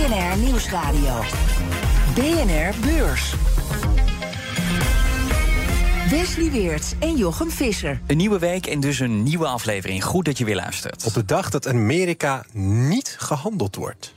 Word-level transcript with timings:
BNR 0.00 0.38
Nieuwsradio. 0.38 1.20
BNR 2.14 2.80
Beurs. 2.80 3.34
Wesley 6.10 6.50
Weerts 6.50 6.92
en 6.98 7.16
Jochem 7.16 7.50
Visser. 7.50 8.00
Een 8.06 8.16
nieuwe 8.16 8.38
week 8.38 8.66
en 8.66 8.80
dus 8.80 8.98
een 8.98 9.22
nieuwe 9.22 9.46
aflevering. 9.46 10.04
Goed 10.04 10.24
dat 10.24 10.38
je 10.38 10.44
weer 10.44 10.54
luistert. 10.54 11.04
Op 11.04 11.12
de 11.12 11.24
dag 11.24 11.50
dat 11.50 11.68
Amerika 11.68 12.44
niet 12.52 13.16
gehandeld 13.18 13.76
wordt. 13.76 14.14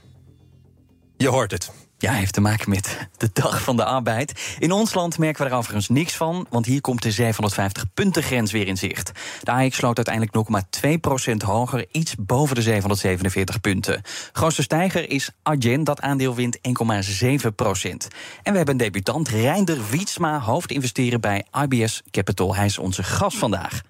Je 1.18 1.28
hoort 1.28 1.52
het. 1.52 1.72
Ja, 2.04 2.12
heeft 2.12 2.34
te 2.34 2.42
maken 2.42 2.70
met 2.70 3.08
de 3.18 3.30
dag 3.34 3.62
van 3.62 3.76
de 3.76 3.86
arbeid. 3.86 4.56
In 4.60 4.72
ons 4.72 4.94
land 4.94 5.18
merken 5.18 5.44
we 5.44 5.50
er 5.50 5.56
overigens 5.58 5.90
niks 5.90 6.16
van, 6.16 6.48
want 6.50 6.66
hier 6.66 6.82
komt 6.82 7.02
de 7.02 7.12
750 7.12 7.94
punten 7.94 8.24
grens 8.24 8.52
weer 8.52 8.68
in 8.68 8.78
zicht. 8.78 9.12
De 9.44 9.52
AX 9.52 9.76
sloot 9.76 10.08
uiteindelijk 10.08 10.48
0,2% 11.32 11.36
hoger, 11.46 11.86
iets 11.92 12.16
boven 12.20 12.56
de 12.56 12.62
747 12.62 13.62
punten. 13.62 14.02
Grootste 14.32 14.62
stijger 14.62 15.10
is 15.10 15.30
Argen, 15.44 15.84
dat 15.84 16.02
aandeel 16.02 16.36
wint 16.36 16.58
1,7% 16.58 16.62
En 18.44 18.52
we 18.52 18.58
hebben 18.58 18.70
een 18.70 18.78
debutant, 18.78 19.28
Reinder 19.28 19.78
Wietsma, 19.90 20.40
hoofdinvesteren 20.40 21.22
bij 21.22 21.46
IBS 21.68 22.02
Capital. 22.12 22.56
Hij 22.56 22.66
is 22.66 22.78
onze 22.78 23.04
gast 23.04 23.38
vandaag. 23.38 23.82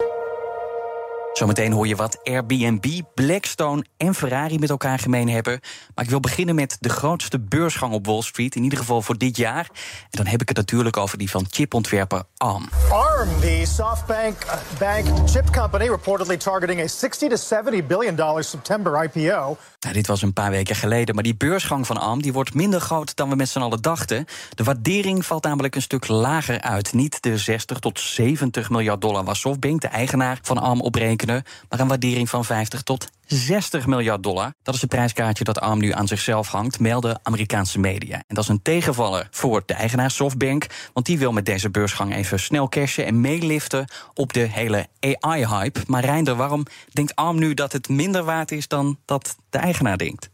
Zometeen 1.34 1.72
hoor 1.72 1.88
je 1.88 1.95
wat 1.95 2.20
Airbnb, 2.23 3.02
Blackstone 3.14 3.86
en 3.98 4.16
Ferrari 4.16 4.59
met 4.59 4.70
elkaar 4.70 5.00
gemeen 5.00 5.30
hebben. 5.30 5.59
Maar 5.95 6.03
ik 6.03 6.09
wil 6.09 6.20
beginnen 6.20 6.56
met 6.56 6.78
de 6.80 6.89
grootste 6.89 7.39
beursgang 7.39 7.94
op 7.94 8.06
Wall 8.06 8.22
Street, 8.22 8.56
in 8.56 8.64
ieder 8.64 8.78
geval 8.78 9.02
voor 9.02 9.17
dit 9.17 9.38
jaar. 9.38 9.70
En 10.02 10.09
dan 10.09 10.26
heb 10.26 10.42
ik 10.42 10.48
het 10.48 10.58
natuurlijk 10.58 10.98
over 10.98 11.17
die 11.17 11.30
van 11.30 11.45
chipontwerper 11.50 12.23
ARM. 12.38 12.70
ARM, 12.89 13.30
the 13.39 13.64
SoftBank 13.76 14.44
uh, 14.45 14.54
Bank 14.80 15.30
chip 15.30 15.52
company, 15.52 15.89
reportedly 15.89 16.38
targeting 16.38 16.81
a 16.81 16.88
60 16.88 17.30
to 17.30 17.36
70 17.36 17.88
billion 17.88 18.16
dollar 18.16 18.44
September 18.44 19.04
IPO. 19.04 19.58
Nou, 19.84 19.95
dit 19.95 20.08
was 20.08 20.22
een 20.22 20.34
paar 20.34 20.52
weken 20.52 20.76
geleden, 20.76 21.16
maar 21.16 21.23
die 21.23 21.36
beursgang 21.36 21.88
van 21.88 21.98
ARM 21.98 22.22
die 22.22 22.34
wordt 22.34 22.53
minder 22.53 22.80
groot 22.80 23.16
dan 23.16 23.30
we 23.30 23.36
met 23.36 23.50
z'n 23.50 23.59
allen 23.59 23.81
dachten. 23.81 24.26
De 24.56 24.64
waardering 24.64 25.26
valt 25.26 25.44
namelijk 25.44 25.76
een 25.76 25.81
stuk 25.81 26.08
lager 26.08 26.62
uit. 26.62 26.94
Niet 26.94 27.22
de 27.22 27.38
60 27.38 27.80
tot 27.80 28.00
70 28.00 28.70
miljard 28.70 29.02
dollar 29.02 29.23
was 29.23 29.39
SoftBank, 29.39 29.81
de 29.81 29.88
eigenaar 29.88 30.39
van 30.42 30.58
ARM, 30.58 30.81
oprekenen 30.81 31.44
maar 31.70 31.80
een 31.80 31.88
waardering 31.88 32.30
van 32.30 32.45
50 32.45 32.81
tot 32.81 33.09
60 33.34 33.88
miljard 33.88 34.23
dollar. 34.23 34.53
Dat 34.64 34.76
is 34.76 34.81
het 34.81 34.89
prijskaartje 34.89 35.44
dat 35.44 35.59
ARM 35.59 35.80
nu 35.80 35.92
aan 35.92 36.08
zichzelf 36.08 36.48
hangt, 36.48 36.80
melden 36.80 37.20
Amerikaanse 37.23 37.80
media. 37.80 38.16
En 38.16 38.36
dat 38.36 38.44
is 38.44 38.50
een 38.50 38.62
tegenvaller 38.62 39.28
voor 39.31 39.64
de 39.66 39.73
eigenaar 39.73 40.12
Softbank, 40.12 40.67
want 40.94 41.06
die 41.06 41.17
wil 41.17 41.31
met 41.31 41.45
deze 41.45 41.70
beursgang 41.70 42.16
even 42.16 42.39
snel 42.39 42.70
cashen 42.70 43.06
en 43.06 43.22
meeliften 43.22 43.88
op 44.14 44.34
de 44.34 44.39
hele 44.39 44.88
AI-hype. 45.00 45.80
Maar 45.88 46.06
Reinder, 46.06 46.36
waarom 46.36 46.66
denkt 46.92 47.16
ARM 47.16 47.39
nu 47.39 47.54
dat 47.54 47.72
het 47.72 47.89
minder 47.89 48.23
waard 48.23 48.52
is 48.52 48.67
dan 48.67 49.00
dat 49.06 49.36
de 49.50 49.58
eigenaar 49.58 49.98
denkt? 49.98 50.30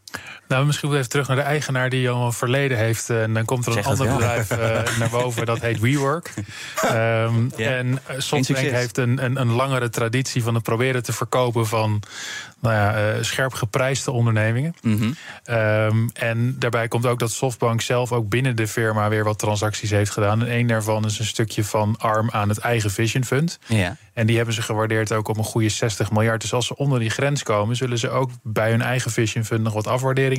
Nou, 0.50 0.66
misschien 0.66 0.92
even 0.92 1.08
terug 1.08 1.28
naar 1.28 1.36
de 1.36 1.42
eigenaar 1.42 1.90
die 1.90 2.10
al 2.10 2.26
een 2.26 2.32
verleden 2.32 2.78
heeft. 2.78 3.10
Eh, 3.10 3.22
en 3.22 3.34
dan 3.34 3.44
komt 3.44 3.66
er 3.66 3.76
een 3.76 3.84
ander 3.84 4.08
bedrijf 4.08 4.50
uh, 4.52 4.58
naar 4.98 5.10
boven, 5.10 5.46
dat 5.46 5.60
heet 5.60 5.80
WeWork. 5.80 6.34
Um, 6.84 7.50
ja. 7.56 7.70
En 7.70 7.98
eh, 8.06 8.14
Softbank 8.18 8.58
heeft 8.58 8.98
een, 8.98 9.24
een, 9.24 9.40
een, 9.40 9.52
langere 9.52 9.88
traditie 9.88 10.42
van 10.42 10.54
het 10.54 10.62
proberen 10.62 11.02
te 11.02 11.12
verkopen 11.12 11.66
van 11.66 12.02
nou 12.60 12.74
ja, 12.74 13.14
uh, 13.14 13.22
scherp 13.22 13.52
geprijsde 13.52 14.10
ondernemingen. 14.10 14.74
Mm 14.82 14.98
-hmm. 14.98 15.16
um, 15.56 16.10
en 16.12 16.56
daarbij 16.58 16.88
komt 16.88 17.06
ook 17.06 17.18
dat 17.18 17.30
Softbank 17.30 17.80
zelf 17.80 18.12
ook 18.12 18.28
binnen 18.28 18.56
de 18.56 18.68
firma 18.68 19.08
weer 19.08 19.24
wat 19.24 19.38
transacties 19.38 19.90
heeft 19.90 20.10
gedaan. 20.10 20.40
En 20.40 20.58
een 20.58 20.66
daarvan 20.66 21.04
is 21.04 21.18
een 21.18 21.24
stukje 21.24 21.64
van 21.64 21.94
ARM 21.98 22.30
aan 22.30 22.48
het 22.48 22.58
eigen 22.58 22.90
Vision 22.90 23.24
Fund. 23.24 23.58
Ja. 23.66 23.96
En 24.12 24.26
die 24.26 24.36
hebben 24.36 24.54
ze 24.54 24.62
gewaardeerd 24.62 25.12
ook 25.12 25.28
op 25.28 25.36
een 25.36 25.44
goede 25.44 25.68
60 25.68 26.10
miljard. 26.10 26.40
Dus 26.40 26.52
als 26.52 26.66
ze 26.66 26.76
onder 26.76 26.98
die 26.98 27.10
grens 27.10 27.42
komen, 27.42 27.76
zullen 27.76 27.98
ze 27.98 28.10
ook 28.10 28.30
bij 28.42 28.70
hun 28.70 28.82
eigen 28.82 29.10
Vision 29.10 29.44
Fund 29.44 29.62
nog 29.62 29.72
wat 29.72 29.86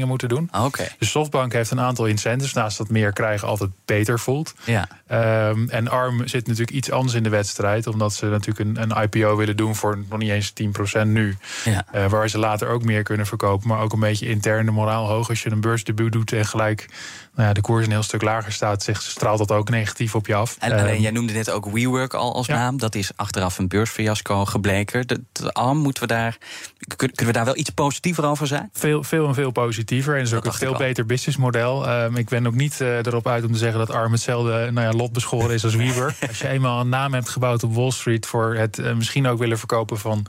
moeten 0.08 0.30
doen. 0.30 0.48
Ah, 0.52 0.66
oké. 0.66 0.88
Dus 1.00 1.12
Softbank 1.12 1.54
heeft 1.54 1.72
een 1.72 1.80
aantal 1.80 2.06
incentives. 2.06 2.54
Naast 2.54 2.78
dat 2.78 2.90
meer 2.90 3.14
krijgen 3.14 3.48
altijd 3.48 3.70
beter 3.86 4.20
voelt. 4.20 4.54
Ja. 4.64 4.88
Um, 5.50 5.70
en 5.70 5.88
ARM 5.88 6.28
zit 6.28 6.48
natuurlijk 6.48 6.78
iets 6.78 6.92
anders 6.92 7.14
in 7.14 7.24
de 7.24 7.30
wedstrijd. 7.30 7.88
Omdat 7.88 8.14
ze 8.14 8.26
natuurlijk 8.26 8.60
een, 8.60 8.92
een 8.92 9.04
IPO 9.04 9.36
willen 9.36 9.58
doen 9.58 9.76
voor 9.76 9.98
nog 10.10 10.20
niet 10.20 10.30
eens 10.30 10.54
10% 11.04 11.08
nu. 11.08 11.38
Ja. 11.64 11.86
Uh, 11.96 12.10
waar 12.10 12.30
ze 12.30 12.38
later 12.38 12.68
ook 12.68 12.84
meer 12.84 13.04
kunnen 13.04 13.26
verkopen. 13.26 13.68
Maar 13.68 13.82
ook 13.82 13.94
een 13.94 14.00
beetje 14.00 14.28
interne 14.28 14.72
moraal 14.72 15.08
hoog. 15.08 15.30
Als 15.30 15.44
je 15.44 15.52
een 15.52 15.62
beursdebuut 15.62 16.12
doet 16.12 16.32
en 16.32 16.46
gelijk 16.46 16.88
nou 17.36 17.48
ja, 17.48 17.54
de 17.54 17.62
koers 17.62 17.86
een 17.86 17.92
heel 17.92 18.04
stuk 18.04 18.22
lager 18.22 18.52
staat, 18.52 18.84
zegt, 18.84 19.04
straalt 19.04 19.38
dat 19.38 19.52
ook 19.52 19.70
negatief 19.70 20.16
op 20.16 20.28
je 20.28 20.36
af. 20.36 20.58
En 20.60 20.72
alleen, 20.72 20.96
um, 20.96 21.02
jij 21.02 21.12
noemde 21.12 21.34
net 21.34 21.50
ook 21.50 21.72
WeWork 21.72 22.14
al 22.14 22.34
als 22.34 22.48
ja. 22.48 22.56
naam. 22.56 22.78
Dat 22.78 22.96
is 22.96 23.12
achteraf 23.16 23.58
een 23.58 23.68
beursfiasco 23.68 24.46
gebleken. 24.46 25.08
De, 25.08 25.22
de 25.32 25.54
ARM, 25.54 25.78
moeten 25.78 26.04
we 26.04 26.10
daar, 26.10 26.38
kunnen 26.98 27.26
we 27.26 27.32
daar 27.32 27.46
wel 27.46 27.58
iets 27.58 27.70
positiever 27.70 28.26
over 28.26 28.48
zijn? 28.48 28.70
Veel, 28.74 29.04
veel 29.04 29.28
en 29.28 29.34
veel 29.34 29.52
positiever. 29.52 30.14
En 30.14 30.20
het 30.20 30.28
is 30.28 30.34
ook 30.34 30.46
een 30.46 30.54
veel 30.54 30.78
beter 30.78 31.06
businessmodel. 31.06 31.90
Um, 31.90 32.16
ik 32.16 32.30
ben 32.30 32.48
ook 32.48 32.56
niet 32.56 32.80
uh, 32.82 32.98
erop 32.98 33.28
uit 33.28 33.44
om 33.44 33.52
te 33.52 33.58
zeggen 33.58 33.80
dat 33.80 33.92
ARM 33.92 34.12
hetzelfde 34.12 34.72
nou 34.72 34.88
ja, 34.88 34.98
lot 34.98 35.14
beschoren 35.14 35.54
is 35.54 35.64
als 35.64 35.76
WeWork. 35.76 36.16
als 36.28 36.40
je 36.40 36.48
eenmaal 36.48 36.80
een 36.80 36.90
naam 36.90 37.14
hebt 37.14 37.30
gebouwd 37.30 37.64
op 37.64 37.76
Wall 37.76 37.92
Street 37.92 38.26
voor 38.26 38.56
het 38.56 38.78
uh, 38.78 38.94
misschien 38.94 39.28
ook 39.28 39.40
willen 39.40 39.58
verkopen 39.58 39.98
van 39.98 40.26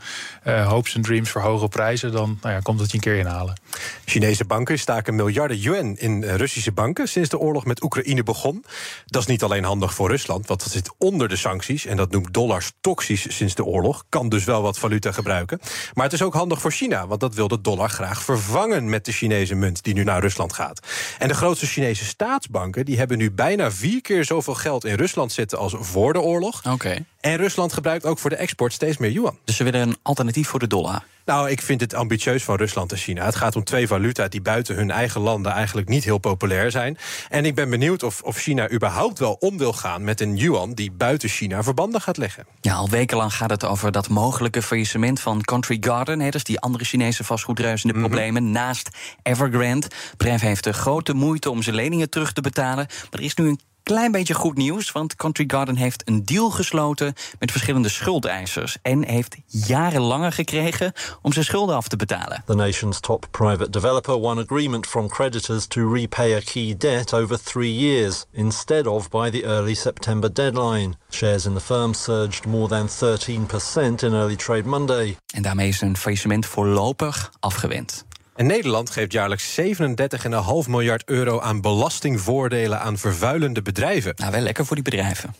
uh, 0.46 0.68
hopes 0.68 0.96
and 0.96 1.04
dreams 1.04 1.30
voor 1.30 1.41
hoge 1.41 1.68
prijzen, 1.68 2.12
dan 2.12 2.38
nou 2.42 2.54
ja, 2.54 2.60
komt 2.60 2.80
het 2.80 2.91
je 2.91 2.96
een 2.96 3.02
keer 3.02 3.16
inhalen. 3.16 3.60
Chinese 4.04 4.44
banken 4.44 4.78
staken 4.78 5.14
miljarden 5.14 5.56
yuan 5.56 5.96
in 5.96 6.24
Russische 6.24 6.72
banken 6.72 6.91
sinds 7.04 7.28
de 7.28 7.38
oorlog 7.38 7.64
met 7.64 7.82
Oekraïne 7.82 8.22
begon. 8.22 8.64
Dat 9.06 9.22
is 9.22 9.28
niet 9.28 9.42
alleen 9.42 9.64
handig 9.64 9.94
voor 9.94 10.10
Rusland, 10.10 10.47
want 10.47 10.60
dat 10.60 10.70
zit 10.70 10.91
onder 10.98 11.28
de 11.28 11.36
sancties. 11.36 11.86
En 11.86 11.97
dat 11.97 12.10
noemt 12.10 12.34
dollars 12.34 12.72
toxisch 12.80 13.36
sinds 13.36 13.54
de 13.54 13.64
oorlog. 13.64 14.04
Kan 14.08 14.28
dus 14.28 14.44
wel 14.44 14.62
wat 14.62 14.78
valuta 14.78 15.12
gebruiken. 15.12 15.60
Maar 15.94 16.04
het 16.04 16.12
is 16.12 16.22
ook 16.22 16.34
handig 16.34 16.60
voor 16.60 16.72
China, 16.72 17.06
want 17.06 17.20
dat 17.20 17.34
wil 17.34 17.48
de 17.48 17.60
dollar 17.60 17.91
graag 17.91 18.22
vervangen 18.22 18.88
met 18.88 19.04
de 19.04 19.12
Chinese 19.12 19.54
munt 19.54 19.82
die 19.82 19.94
nu 19.94 20.04
naar 20.04 20.20
Rusland 20.20 20.53
gaat. 20.53 20.86
En 21.19 21.28
de 21.28 21.34
grootste 21.34 21.66
Chinese 21.66 22.04
staatsbanken 22.04 22.84
die 22.84 22.98
hebben 22.98 23.19
nu 23.19 23.30
bijna 23.30 23.70
vier 23.70 24.00
keer 24.00 24.24
zoveel 24.24 24.54
geld 24.54 24.84
in 24.84 24.94
Rusland 24.94 25.32
zitten 25.32 25.59
als 25.59 25.74
voor 25.78 26.12
de 26.12 26.20
oorlog. 26.20 26.59
Oké. 26.59 26.70
Okay. 26.70 27.04
En 27.20 27.36
Rusland 27.36 27.72
gebruikt 27.72 28.06
ook 28.06 28.19
voor 28.19 28.30
de 28.30 28.36
export 28.36 28.72
steeds 28.72 28.97
meer 28.97 29.10
yuan. 29.10 29.38
Dus 29.44 29.56
ze 29.56 29.64
willen 29.64 29.80
een 29.80 29.97
alternatief 30.03 30.48
voor 30.48 30.59
de 30.59 30.66
dollar. 30.66 31.04
Nou, 31.25 31.50
ik 31.50 31.62
vind 31.62 31.81
het 31.81 31.94
ambitieus 31.94 32.44
van 32.44 32.56
Rusland 32.56 32.93
en 32.93 32.99
China. 32.99 33.25
Het 33.25 33.37
gaat 33.37 33.56
om 33.56 33.65
twee 33.65 33.87
valuta 33.87 34.28
die 34.28 34.41
buiten 34.43 34.75
hun 34.75 34.91
eigen 34.91 35.21
landen 35.21 35.53
eigenlijk 35.53 35.88
niet 35.88 36.05
heel 36.05 36.19
populair 36.19 36.71
zijn. 36.71 36.99
En 37.28 37.44
ik 37.44 37.55
ben 37.55 37.71
benieuwd 37.71 38.03
of, 38.03 38.22
of 38.22 38.37
China 38.37 38.71
überhaupt 38.71 39.19
wel 39.19 39.37
om 39.41 39.59
wil 39.59 39.72
gaan 39.72 40.05
met 40.05 40.21
een 40.21 40.37
yuan 40.37 40.72
die 40.75 40.91
buiten 40.91 41.28
China 41.28 41.62
verbanden 41.62 42.00
gaat 42.00 42.16
leggen. 42.16 42.47
Ja, 42.60 42.75
al 42.75 42.88
wekenlang 42.88 43.34
gaat 43.34 43.50
het 43.50 43.65
over 43.65 43.93
dat 43.93 44.09
mogelijke 44.09 44.62
faillissement 44.62 45.21
van 45.21 45.43
Country 45.43 45.77
Garden. 45.81 46.21
Hè, 46.21 46.28
dus 46.28 46.44
die 46.44 46.60
andere 46.60 46.84
Chinese 46.84 47.25
vastgoedreus 47.25 47.83
in 47.83 47.89
de 47.89 47.94
mm 47.94 48.00
-hmm. 48.00 48.10
problemen 48.10 48.50
naast 48.50 48.89
Evergrande. 49.22 49.87
Het 49.87 50.15
bedrijf 50.16 50.41
heeft 50.41 50.65
de 50.65 50.72
grote 50.72 51.15
moeite 51.15 51.50
om 51.50 51.62
zijn 51.62 51.77
leningen 51.77 52.10
terug 52.10 52.33
te 52.33 52.41
betalen. 52.41 52.87
Maar 52.87 53.21
er 53.21 53.22
is 53.22 53.34
nu 53.34 53.49
een 53.49 53.60
klein 53.82 54.12
beetje 54.12 54.34
goed 54.34 54.56
nieuws, 54.56 54.93
want 54.93 55.16
Country 55.16 55.44
Garden 55.47 55.76
heeft 55.76 56.09
een 56.09 56.25
deal 56.25 56.50
gesloten 56.50 57.15
met 57.38 57.50
verschillende 57.50 57.88
schuldeisers 57.88 58.76
en 58.82 59.04
heeft 59.04 59.37
jaren 59.47 60.00
langer 60.00 60.32
gekregen 60.32 60.93
om 61.22 61.32
zijn 61.32 61.44
schulden 61.44 61.76
af 61.76 61.88
te 61.88 61.97
betalen. 61.97 62.42
The 62.47 62.54
nation's 62.54 63.00
top 63.00 63.26
private 63.31 63.71
developer 63.71 64.19
won 64.19 64.38
agreement 64.38 64.87
from 64.87 65.09
creditors 65.09 65.66
to 65.66 65.92
repay 65.92 66.34
a 66.34 66.41
key 66.41 66.74
debt 66.78 67.15
over 67.15 67.42
three 67.42 67.78
years 67.78 68.24
instead 68.33 68.86
of 68.86 69.09
by 69.09 69.30
the 69.30 69.45
early 69.45 69.74
September 69.74 70.33
deadline. 70.33 70.95
Shares 71.10 71.47
in 71.47 71.54
the 71.54 71.60
firm 71.60 71.95
surged 71.95 72.47
more 72.47 72.68
than 72.68 72.89
13% 72.89 74.03
in 74.03 74.12
early 74.12 74.36
trade 74.36 74.65
Monday. 74.65 75.16
En 75.34 75.42
daarmee 75.42 75.68
is 75.68 75.80
een 75.80 75.97
faillissement 75.97 76.47
voorlopig 76.47 77.33
afgewend. 77.41 78.04
En 78.36 78.46
Nederland 78.46 78.90
geeft 78.90 79.12
jaarlijks 79.12 79.60
37,5 79.60 79.66
miljard 80.68 81.02
euro 81.06 81.40
aan 81.40 81.60
belastingvoordelen 81.60 82.80
aan 82.80 82.98
vervuilende 82.98 83.62
bedrijven. 83.62 84.12
Nou, 84.16 84.32
wel 84.32 84.40
lekker 84.40 84.66
voor 84.66 84.76
die 84.76 84.84
bedrijven. 84.84 85.34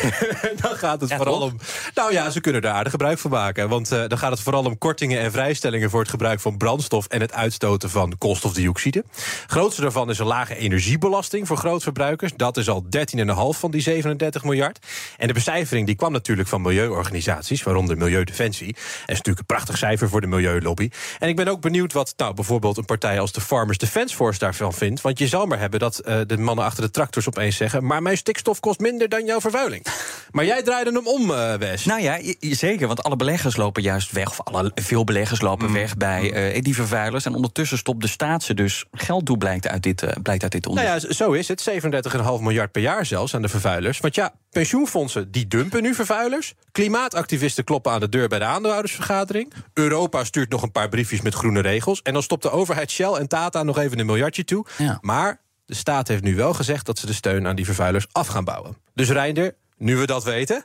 dan 0.62 0.76
gaat 0.76 1.00
het 1.00 1.14
vooral 1.14 1.40
om. 1.40 1.58
Nou 1.94 2.12
ja, 2.12 2.30
ze 2.30 2.40
kunnen 2.40 2.72
aardig 2.72 2.92
gebruik 2.92 3.18
van 3.18 3.30
maken. 3.30 3.68
Want 3.68 3.92
uh, 3.92 4.04
dan 4.06 4.18
gaat 4.18 4.30
het 4.30 4.40
vooral 4.40 4.64
om 4.64 4.78
kortingen 4.78 5.20
en 5.20 5.32
vrijstellingen 5.32 5.90
voor 5.90 6.00
het 6.00 6.08
gebruik 6.08 6.40
van 6.40 6.56
brandstof 6.56 7.06
en 7.06 7.20
het 7.20 7.32
uitstoten 7.32 7.90
van 7.90 8.18
koolstofdioxide. 8.18 9.04
Grootste 9.46 9.80
daarvan 9.80 10.10
is 10.10 10.18
een 10.18 10.26
lage 10.26 10.56
energiebelasting 10.56 11.46
voor 11.46 11.56
grootverbruikers. 11.56 12.32
Dat 12.36 12.56
is 12.56 12.68
al 12.68 12.84
13,5 12.84 13.58
van 13.58 13.70
die 13.70 13.80
37 13.80 14.44
miljard. 14.44 14.86
En 15.16 15.26
de 15.26 15.32
becijfering 15.32 15.86
die 15.86 15.96
kwam 15.96 16.12
natuurlijk 16.12 16.48
van 16.48 16.62
milieuorganisaties, 16.62 17.62
waaronder 17.62 17.96
Milieudefensie. 17.96 18.72
Dat 18.72 18.82
is 18.82 19.06
natuurlijk 19.06 19.38
een 19.38 19.46
prachtig 19.46 19.76
cijfer 19.78 20.08
voor 20.08 20.20
de 20.20 20.26
milieulobby. 20.26 20.90
En 21.18 21.28
ik 21.28 21.36
ben 21.36 21.48
ook 21.48 21.60
benieuwd 21.60 21.92
wat 21.92 22.14
nou 22.16 22.27
bijvoorbeeld 22.34 22.76
een 22.76 22.84
partij 22.84 23.20
als 23.20 23.32
de 23.32 23.40
Farmers 23.40 23.78
Defence 23.78 24.14
Force 24.14 24.38
daarvan 24.38 24.72
vindt. 24.72 25.00
Want 25.00 25.18
je 25.18 25.26
zal 25.26 25.46
maar 25.46 25.58
hebben 25.58 25.80
dat 25.80 26.02
uh, 26.04 26.20
de 26.26 26.38
mannen 26.38 26.64
achter 26.64 26.82
de 26.82 26.90
tractors 26.90 27.28
opeens 27.28 27.56
zeggen... 27.56 27.84
maar 27.84 28.02
mijn 28.02 28.16
stikstof 28.16 28.60
kost 28.60 28.80
minder 28.80 29.08
dan 29.08 29.24
jouw 29.24 29.40
vervuiling. 29.40 29.86
maar 30.30 30.44
jij 30.44 30.62
draaide 30.62 30.92
hem 30.92 31.06
om, 31.06 31.30
uh, 31.30 31.54
Wes. 31.54 31.84
Nou 31.84 32.00
ja, 32.00 32.18
zeker, 32.40 32.86
want 32.86 33.02
alle 33.02 33.16
beleggers 33.16 33.56
lopen 33.56 33.82
juist 33.82 34.12
weg... 34.12 34.30
of 34.30 34.40
alle, 34.42 34.72
veel 34.74 35.04
beleggers 35.04 35.40
lopen 35.40 35.68
mm. 35.68 35.72
weg 35.72 35.96
bij 35.96 36.54
uh, 36.54 36.62
die 36.62 36.74
vervuilers... 36.74 37.24
en 37.24 37.34
ondertussen 37.34 37.78
stopt 37.78 38.00
de 38.00 38.08
staat 38.08 38.42
ze 38.42 38.54
dus 38.54 38.84
geld 38.92 39.26
toe, 39.26 39.38
blijkt 39.38 39.68
uit 39.68 39.82
dit, 39.82 40.06
blijkt 40.22 40.42
uit 40.42 40.52
dit 40.52 40.66
onderzoek. 40.66 40.90
Nou 40.90 41.06
ja, 41.06 41.14
zo 41.14 41.32
is 41.32 41.48
het. 41.48 41.70
37,5 41.70 42.22
miljard 42.40 42.72
per 42.72 42.82
jaar 42.82 43.06
zelfs 43.06 43.34
aan 43.34 43.42
de 43.42 43.48
vervuilers. 43.48 43.98
Want 44.00 44.14
ja, 44.14 44.32
pensioenfondsen 44.50 45.30
die 45.30 45.46
dumpen 45.46 45.82
nu 45.82 45.94
vervuilers. 45.94 46.54
Klimaatactivisten 46.72 47.64
kloppen 47.64 47.92
aan 47.92 48.00
de 48.00 48.08
deur 48.08 48.28
bij 48.28 48.38
de 48.38 48.44
aandeelhoudersvergadering. 48.44 49.52
Europa 49.72 50.24
stuurt 50.24 50.50
nog 50.50 50.62
een 50.62 50.72
paar 50.72 50.88
briefjes 50.88 51.20
met 51.20 51.34
groene 51.34 51.60
regels. 51.60 52.02
En 52.02 52.12
dan 52.12 52.22
stopt 52.22 52.42
de 52.42 52.50
overheid 52.50 52.90
Shell 52.90 53.12
en 53.12 53.28
Tata 53.28 53.62
nog 53.62 53.78
even 53.78 53.98
een 53.98 54.06
miljardje 54.06 54.44
toe. 54.44 54.66
Maar 55.00 55.40
de 55.66 55.74
staat 55.74 56.08
heeft 56.08 56.22
nu 56.22 56.36
wel 56.36 56.54
gezegd 56.54 56.86
dat 56.86 56.98
ze 56.98 57.06
de 57.06 57.12
steun 57.12 57.46
aan 57.46 57.56
die 57.56 57.64
vervuilers 57.64 58.06
af 58.12 58.26
gaan 58.26 58.44
bouwen. 58.44 58.76
Dus 58.94 59.10
Reinder, 59.10 59.54
nu 59.76 59.96
we 59.96 60.06
dat 60.06 60.24
weten. 60.24 60.64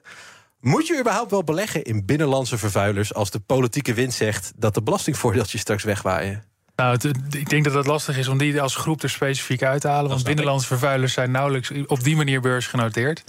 Moet 0.59 0.87
je 0.87 0.99
überhaupt 0.99 1.31
wel 1.31 1.43
beleggen 1.43 1.83
in 1.83 2.05
binnenlandse 2.05 2.57
vervuilers 2.57 3.13
als 3.13 3.31
de 3.31 3.39
politieke 3.39 3.93
wind 3.93 4.13
zegt 4.13 4.53
dat 4.55 4.73
de 4.73 4.83
belastingvoordeeltjes 4.83 5.61
straks 5.61 5.83
wegwaaien? 5.83 6.43
Nou, 6.75 6.97
ik 7.31 7.49
denk 7.49 7.63
dat 7.63 7.73
het 7.73 7.85
lastig 7.85 8.17
is 8.17 8.27
om 8.27 8.37
die 8.37 8.61
als 8.61 8.75
groep 8.75 9.03
er 9.03 9.09
specifiek 9.09 9.63
uit 9.63 9.81
te 9.81 9.87
halen. 9.87 10.09
Want 10.09 10.23
binnenlandse 10.23 10.67
vervuilers 10.67 11.13
zijn 11.13 11.31
nauwelijks 11.31 11.71
op 11.85 12.03
die 12.03 12.15
manier 12.15 12.41
beursgenoteerd. 12.41 13.23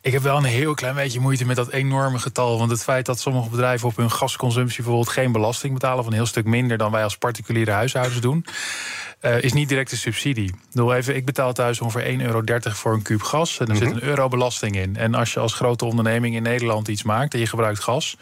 Ik 0.00 0.12
heb 0.12 0.22
wel 0.22 0.36
een 0.36 0.44
heel 0.44 0.74
klein 0.74 0.94
beetje 0.94 1.20
moeite 1.20 1.46
met 1.46 1.56
dat 1.56 1.70
enorme 1.70 2.18
getal. 2.18 2.58
Want 2.58 2.70
het 2.70 2.82
feit 2.82 3.06
dat 3.06 3.20
sommige 3.20 3.48
bedrijven 3.48 3.88
op 3.88 3.96
hun 3.96 4.10
gasconsumptie 4.10 4.76
bijvoorbeeld 4.76 5.08
geen 5.08 5.32
belasting 5.32 5.72
betalen, 5.72 5.98
of 5.98 6.06
een 6.06 6.12
heel 6.12 6.26
stuk 6.26 6.44
minder 6.44 6.76
dan 6.78 6.92
wij 6.92 7.02
als 7.02 7.16
particuliere 7.16 7.70
huishoudens 7.70 8.20
doen. 8.20 8.44
Uh, 9.20 9.42
is 9.42 9.52
niet 9.52 9.68
direct 9.68 9.92
een 9.92 9.98
subsidie. 9.98 10.48
Ik, 10.48 10.54
bedoel 10.70 10.94
even, 10.94 11.16
ik 11.16 11.24
betaal 11.24 11.52
thuis 11.52 11.80
ongeveer 11.80 12.18
1,30 12.18 12.24
euro 12.24 12.42
voor 12.60 12.92
een 12.92 13.02
kuub 13.02 13.22
gas. 13.22 13.58
En 13.58 13.68
er 13.68 13.76
zit 13.76 13.88
mhm. 13.88 13.96
een 13.96 14.02
euro 14.02 14.28
belasting 14.28 14.76
in. 14.76 14.96
En 14.96 15.14
als 15.14 15.32
je 15.32 15.40
als 15.40 15.54
grote 15.54 15.84
onderneming 15.84 16.34
in 16.34 16.42
Nederland 16.42 16.88
iets 16.88 17.02
maakt 17.02 17.34
en 17.34 17.40
je 17.40 17.46
gebruikt 17.46 17.80
gas, 17.80 18.16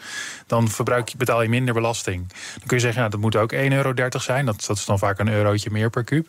dan 0.46 0.68
verbruik 0.68 1.08
je, 1.08 1.16
betaal 1.16 1.42
je 1.42 1.48
minder 1.48 1.74
belasting. 1.74 2.28
Dan 2.28 2.66
kun 2.66 2.76
je 2.76 2.82
zeggen, 2.82 3.00
nou, 3.00 3.10
dat 3.10 3.20
moet 3.20 3.36
ook 3.36 3.54
1,30 3.54 3.58
euro 3.58 3.92
zijn. 4.18 4.46
Dat, 4.46 4.64
dat 4.66 4.76
is 4.76 4.84
dan 4.84 4.98
vaak 4.98 5.18
een 5.18 5.28
eurotje 5.28 5.70
meer 5.70 5.90
per 5.90 6.04
kuub. 6.04 6.28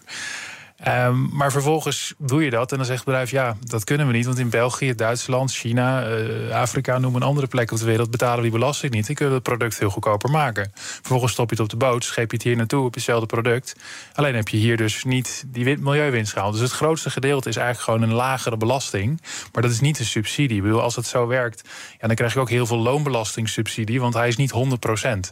Um, 0.87 1.29
maar 1.33 1.51
vervolgens 1.51 2.13
doe 2.17 2.43
je 2.43 2.49
dat 2.49 2.71
en 2.71 2.77
dan 2.77 2.85
zegt 2.85 2.97
het 2.97 3.07
bedrijf: 3.07 3.31
ja, 3.31 3.57
dat 3.59 3.83
kunnen 3.83 4.07
we 4.07 4.13
niet. 4.13 4.25
Want 4.25 4.39
in 4.39 4.49
België, 4.49 4.95
Duitsland, 4.95 5.51
China, 5.51 6.09
uh, 6.09 6.51
Afrika, 6.51 6.97
noem 6.97 7.15
een 7.15 7.23
andere 7.23 7.47
plek 7.47 7.71
op 7.71 7.77
de 7.77 7.85
wereld, 7.85 8.11
betalen 8.11 8.35
we 8.35 8.41
die 8.41 8.51
belasting 8.51 8.93
niet. 8.93 9.05
Die 9.05 9.15
kunnen 9.15 9.33
het 9.33 9.43
product 9.43 9.75
veel 9.75 9.89
goedkoper 9.89 10.29
maken. 10.29 10.71
Vervolgens 10.73 11.31
stop 11.31 11.49
je 11.49 11.55
het 11.55 11.63
op 11.63 11.69
de 11.69 11.85
boot, 11.85 12.03
scheep 12.03 12.31
je 12.31 12.37
het 12.37 12.45
hier 12.45 12.55
naartoe 12.55 12.85
op 12.85 12.93
hetzelfde 12.93 13.25
product. 13.25 13.75
Alleen 14.13 14.35
heb 14.35 14.47
je 14.47 14.57
hier 14.57 14.77
dus 14.77 15.03
niet 15.03 15.43
die 15.47 15.77
milieuwinst. 15.77 16.35
Dus 16.35 16.59
het 16.59 16.71
grootste 16.71 17.09
gedeelte 17.09 17.49
is 17.49 17.55
eigenlijk 17.55 17.85
gewoon 17.85 18.09
een 18.09 18.15
lagere 18.15 18.57
belasting. 18.57 19.21
Maar 19.53 19.61
dat 19.61 19.71
is 19.71 19.79
niet 19.79 19.99
een 19.99 20.05
subsidie. 20.05 20.57
Ik 20.57 20.63
bedoel, 20.63 20.81
als 20.81 20.95
het 20.95 21.05
zo 21.05 21.27
werkt, 21.27 21.69
ja, 21.99 22.07
dan 22.07 22.15
krijg 22.15 22.33
je 22.33 22.39
ook 22.39 22.49
heel 22.49 22.65
veel 22.65 22.79
loonbelastingssubsidie, 22.79 23.99
want 23.99 24.13
hij 24.13 24.27
is 24.27 24.35
niet 24.35 24.51
100 24.51 24.79
procent. 24.79 25.29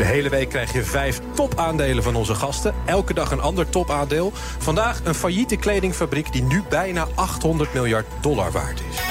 De 0.00 0.06
hele 0.06 0.28
week 0.28 0.48
krijg 0.48 0.72
je 0.72 0.84
vijf 0.84 1.20
topaandelen 1.34 2.02
van 2.02 2.14
onze 2.14 2.34
gasten. 2.34 2.74
Elke 2.84 3.14
dag 3.14 3.30
een 3.30 3.40
ander 3.40 3.68
topaandeel. 3.68 4.32
Vandaag 4.58 5.00
een 5.04 5.14
failliete 5.14 5.56
kledingfabriek 5.56 6.32
die 6.32 6.42
nu 6.42 6.62
bijna 6.68 7.08
800 7.14 7.74
miljard 7.74 8.06
dollar 8.20 8.50
waard 8.50 8.80
is. 8.90 9.09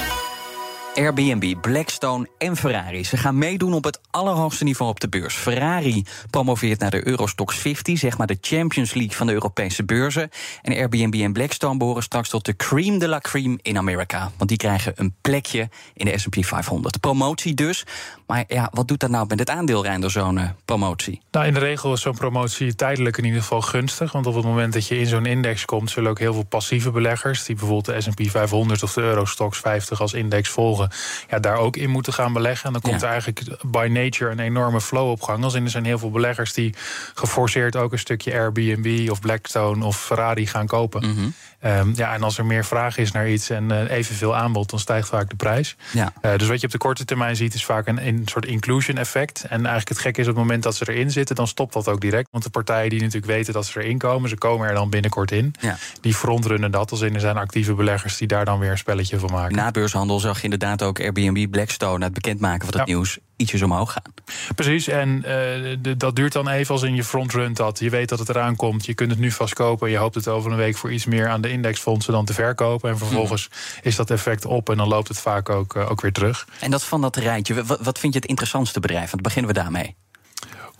Airbnb, 0.94 1.54
Blackstone 1.60 2.28
en 2.38 2.56
Ferrari. 2.56 3.04
Ze 3.04 3.16
gaan 3.16 3.38
meedoen 3.38 3.72
op 3.72 3.84
het 3.84 4.00
allerhoogste 4.10 4.64
niveau 4.64 4.90
op 4.90 5.00
de 5.00 5.08
beurs. 5.08 5.34
Ferrari 5.34 6.04
promoveert 6.30 6.80
naar 6.80 6.90
de 6.90 7.06
Eurostox 7.06 7.56
50, 7.56 7.98
zeg 7.98 8.18
maar 8.18 8.26
de 8.26 8.38
Champions 8.40 8.94
League 8.94 9.16
van 9.16 9.26
de 9.26 9.32
Europese 9.32 9.84
beurzen. 9.84 10.30
En 10.62 10.72
Airbnb 10.72 11.14
en 11.14 11.32
Blackstone 11.32 11.78
behoren 11.78 12.02
straks 12.02 12.28
tot 12.28 12.44
de 12.44 12.56
cream 12.56 12.98
de 12.98 13.08
la 13.08 13.18
cream 13.18 13.58
in 13.62 13.78
Amerika. 13.78 14.30
Want 14.36 14.48
die 14.48 14.58
krijgen 14.58 14.92
een 14.96 15.14
plekje 15.20 15.68
in 15.94 16.04
de 16.04 16.18
S&P 16.18 16.44
500. 16.44 17.00
Promotie 17.00 17.54
dus. 17.54 17.84
Maar 18.26 18.44
ja, 18.48 18.70
wat 18.72 18.88
doet 18.88 19.00
dat 19.00 19.10
nou 19.10 19.26
met 19.28 19.38
het 19.38 19.50
aandeel, 19.50 19.82
Reinder, 19.82 20.10
zo'n 20.10 20.36
uh, 20.36 20.48
promotie? 20.64 21.20
Nou, 21.30 21.46
in 21.46 21.54
de 21.54 21.60
regel 21.60 21.92
is 21.92 22.00
zo'n 22.00 22.14
promotie 22.14 22.74
tijdelijk 22.74 23.16
in 23.16 23.24
ieder 23.24 23.40
geval 23.40 23.60
gunstig. 23.60 24.12
Want 24.12 24.26
op 24.26 24.34
het 24.34 24.44
moment 24.44 24.72
dat 24.72 24.86
je 24.86 24.98
in 24.98 25.06
zo'n 25.06 25.26
index 25.26 25.64
komt... 25.64 25.90
zullen 25.90 26.10
ook 26.10 26.18
heel 26.18 26.32
veel 26.32 26.46
passieve 26.46 26.90
beleggers... 26.90 27.44
die 27.44 27.56
bijvoorbeeld 27.56 28.04
de 28.04 28.10
S&P 28.10 28.30
500 28.30 28.82
of 28.82 28.92
de 28.92 29.00
Eurostox 29.00 29.58
50 29.58 30.00
als 30.00 30.12
index 30.12 30.48
volgen... 30.48 30.79
Ja, 31.28 31.38
daar 31.38 31.56
ook 31.56 31.76
in 31.76 31.90
moeten 31.90 32.12
gaan 32.12 32.32
beleggen. 32.32 32.66
En 32.66 32.72
dan 32.72 32.82
komt 32.82 33.02
er 33.02 33.08
eigenlijk 33.08 33.42
by 33.66 33.88
nature 33.92 34.30
een 34.30 34.38
enorme 34.38 34.80
flow 34.80 35.10
op 35.10 35.22
gang. 35.22 35.44
Als 35.44 35.54
in 35.54 35.64
er 35.64 35.70
zijn 35.70 35.84
heel 35.84 35.98
veel 35.98 36.10
beleggers 36.10 36.52
die 36.52 36.74
geforceerd 37.14 37.76
ook 37.76 37.92
een 37.92 37.98
stukje 37.98 38.32
Airbnb... 38.32 39.10
of 39.10 39.20
Blackstone 39.20 39.84
of 39.84 40.04
Ferrari 40.04 40.46
gaan 40.46 40.66
kopen. 40.66 41.08
Mhm. 41.08 41.28
Ehm, 41.60 41.92
ja, 41.94 42.14
en 42.14 42.22
als 42.22 42.38
er 42.38 42.46
meer 42.46 42.64
vraag 42.64 42.96
is 42.96 43.12
naar 43.12 43.28
iets 43.28 43.50
en 43.50 43.70
uh, 43.70 43.90
evenveel 43.90 44.36
aanbod... 44.36 44.70
dan 44.70 44.78
stijgt 44.78 45.08
vaak 45.08 45.30
de 45.30 45.36
prijs. 45.36 45.76
Ja. 45.92 46.12
Uh, 46.22 46.36
dus 46.36 46.48
wat 46.48 46.60
je 46.60 46.66
op 46.66 46.72
de 46.72 46.78
korte 46.78 47.04
termijn 47.04 47.36
ziet 47.36 47.54
is 47.54 47.64
vaak 47.64 47.86
een, 47.86 48.06
een 48.06 48.22
soort 48.24 48.46
inclusion 48.46 48.96
effect. 48.96 49.44
En 49.44 49.58
eigenlijk 49.58 49.88
het 49.88 49.98
gekke 49.98 50.20
is 50.20 50.28
op 50.28 50.34
het 50.34 50.42
moment 50.42 50.62
dat 50.62 50.76
ze 50.76 50.90
erin 50.90 51.10
zitten... 51.10 51.36
dan 51.36 51.46
stopt 51.46 51.72
dat 51.72 51.88
ook 51.88 52.00
direct. 52.00 52.28
Want 52.30 52.44
de 52.44 52.50
partijen 52.50 52.90
die 52.90 53.00
natuurlijk 53.00 53.32
weten 53.32 53.52
dat 53.52 53.66
ze 53.66 53.80
erin 53.80 53.98
komen... 53.98 54.28
ze 54.28 54.36
komen 54.36 54.68
er 54.68 54.74
dan 54.74 54.90
binnenkort 54.90 55.30
in. 55.30 55.54
Ja. 55.60 55.76
Die 56.00 56.14
frontrunnen 56.14 56.70
dat. 56.70 56.90
Als 56.90 57.00
in 57.00 57.14
er 57.14 57.20
zijn 57.20 57.36
actieve 57.36 57.74
beleggers 57.74 58.16
die 58.16 58.28
daar 58.28 58.44
dan 58.44 58.58
weer 58.58 58.70
een 58.70 58.78
spelletje 58.78 59.18
van 59.18 59.30
maken. 59.30 59.56
Na 59.56 59.70
beurshandel 59.70 60.20
zag 60.20 60.36
je 60.36 60.44
inderdaad 60.44 60.69
ook 60.78 61.00
Airbnb, 61.00 61.50
Blackstone... 61.50 62.04
het 62.04 62.12
bekendmaken 62.12 62.68
van 62.68 62.78
het 62.78 62.88
nieuws 62.88 63.18
ietsjes 63.36 63.62
omhoog 63.62 63.92
gaan. 63.92 64.12
Precies, 64.54 64.88
en 64.88 65.24
uh, 65.26 65.94
dat 65.96 66.16
duurt 66.16 66.32
dan 66.32 66.48
even 66.48 66.74
als 66.74 66.82
in 66.82 66.94
je 66.94 67.04
frontrun 67.04 67.54
dat. 67.54 67.78
Je 67.78 67.90
weet 67.90 68.08
dat 68.08 68.18
het 68.18 68.28
eraan 68.28 68.56
komt, 68.56 68.86
je 68.86 68.94
kunt 68.94 69.10
het 69.10 69.20
nu 69.20 69.30
vast 69.30 69.54
kopen... 69.54 69.90
je 69.90 69.96
hoopt 69.96 70.14
het 70.14 70.28
over 70.28 70.50
een 70.50 70.56
week 70.56 70.76
voor 70.76 70.92
iets 70.92 71.04
meer 71.04 71.28
aan 71.28 71.40
de 71.40 71.50
indexfondsen 71.50 72.12
dan 72.12 72.24
te 72.24 72.34
verkopen... 72.34 72.90
en 72.90 72.98
vervolgens 72.98 73.48
hmm. 73.50 73.80
is 73.82 73.96
dat 73.96 74.10
effect 74.10 74.44
op 74.44 74.70
en 74.70 74.76
dan 74.76 74.88
loopt 74.88 75.08
het 75.08 75.18
vaak 75.18 75.48
ook, 75.48 75.74
uh, 75.74 75.90
ook 75.90 76.00
weer 76.00 76.12
terug. 76.12 76.48
En 76.60 76.70
dat 76.70 76.84
van 76.84 77.00
dat 77.00 77.16
rijtje, 77.16 77.64
wat, 77.64 77.80
wat 77.80 77.98
vind 77.98 78.12
je 78.12 78.18
het 78.18 78.28
interessantste 78.28 78.80
bedrijf? 78.80 79.10
Want 79.10 79.22
beginnen 79.22 79.54
we 79.54 79.60
daarmee. 79.60 79.96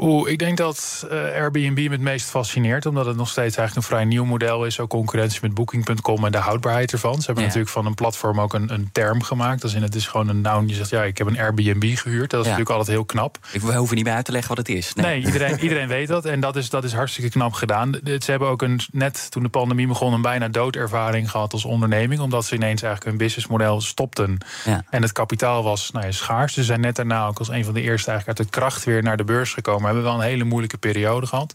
Oeh, 0.02 0.30
ik 0.30 0.38
denk 0.38 0.56
dat 0.56 1.06
uh, 1.10 1.12
Airbnb 1.12 1.76
me 1.76 1.90
het 1.90 2.00
meest 2.00 2.30
fascineert. 2.30 2.86
Omdat 2.86 3.06
het 3.06 3.16
nog 3.16 3.28
steeds 3.28 3.56
eigenlijk 3.56 3.76
een 3.76 3.94
vrij 3.94 4.04
nieuw 4.04 4.24
model 4.24 4.64
is. 4.64 4.80
Ook 4.80 4.88
concurrentie 4.88 5.38
met 5.42 5.54
Booking.com 5.54 6.24
en 6.24 6.32
de 6.32 6.38
houdbaarheid 6.38 6.92
ervan. 6.92 7.14
Ze 7.14 7.26
hebben 7.26 7.44
natuurlijk 7.44 7.70
van 7.70 7.86
een 7.86 7.94
platform 7.94 8.40
ook 8.40 8.54
een, 8.54 8.72
een 8.72 8.88
term 8.92 9.22
gemaakt. 9.22 9.62
Als 9.62 9.74
in 9.74 9.82
het 9.82 9.94
is 9.94 10.06
gewoon 10.06 10.28
een 10.28 10.40
noun. 10.40 10.68
Je 10.68 10.74
zegt 10.74 10.90
ja, 10.90 11.02
ik 11.02 11.18
heb 11.18 11.26
een 11.26 11.38
Airbnb 11.38 11.96
gehuurd. 11.96 12.30
Dat 12.30 12.40
is 12.40 12.46
natuurlijk 12.46 12.76
altijd 12.76 12.96
heel 12.96 13.04
knap. 13.04 13.38
Ik, 13.52 13.60
we 13.60 13.74
hoeven 13.74 13.96
niet 13.96 14.04
meer 14.04 14.14
uit 14.14 14.24
te 14.24 14.32
leggen 14.32 14.48
wat 14.48 14.66
het 14.66 14.76
is. 14.76 14.94
Nee, 14.94 15.06
nee 15.06 15.24
iedereen, 15.24 15.58
iedereen 15.66 15.88
weet 15.88 16.08
dat. 16.08 16.24
En 16.24 16.40
dat 16.40 16.56
is, 16.56 16.70
dat 16.70 16.84
is 16.84 16.92
hartstikke 16.92 17.30
knap 17.30 17.52
gedaan. 17.52 17.98
Ze 18.04 18.30
hebben 18.30 18.48
ook 18.48 18.62
een, 18.62 18.80
net 18.92 19.30
toen 19.30 19.42
de 19.42 19.48
pandemie 19.48 19.86
begon 19.86 20.12
een 20.12 20.22
bijna 20.22 20.48
doodervaring 20.48 21.30
gehad 21.30 21.52
als 21.52 21.64
onderneming. 21.64 22.20
Omdat 22.20 22.44
ze 22.44 22.54
ineens 22.54 22.82
eigenlijk 22.82 23.04
hun 23.04 23.26
businessmodel 23.26 23.80
stopten. 23.80 24.38
Ja. 24.64 24.84
En 24.90 25.02
het 25.02 25.12
kapitaal 25.12 25.62
was 25.62 25.90
nou 25.90 26.06
ja, 26.06 26.12
schaars. 26.12 26.54
Ze 26.54 26.64
zijn 26.64 26.80
net 26.80 26.96
daarna 26.96 27.26
ook 27.26 27.38
als 27.38 27.48
een 27.48 27.64
van 27.64 27.74
de 27.74 27.80
eerste 27.80 28.10
eigenlijk 28.10 28.38
uit 28.38 28.48
de 28.48 28.58
kracht 28.58 28.84
weer 28.84 29.02
naar 29.02 29.16
de 29.16 29.24
beurs 29.24 29.52
gekomen 29.52 29.89
hebben 29.94 30.10
wel 30.10 30.20
een 30.20 30.28
hele 30.28 30.44
moeilijke 30.44 30.78
periode 30.78 31.26
gehad 31.26 31.54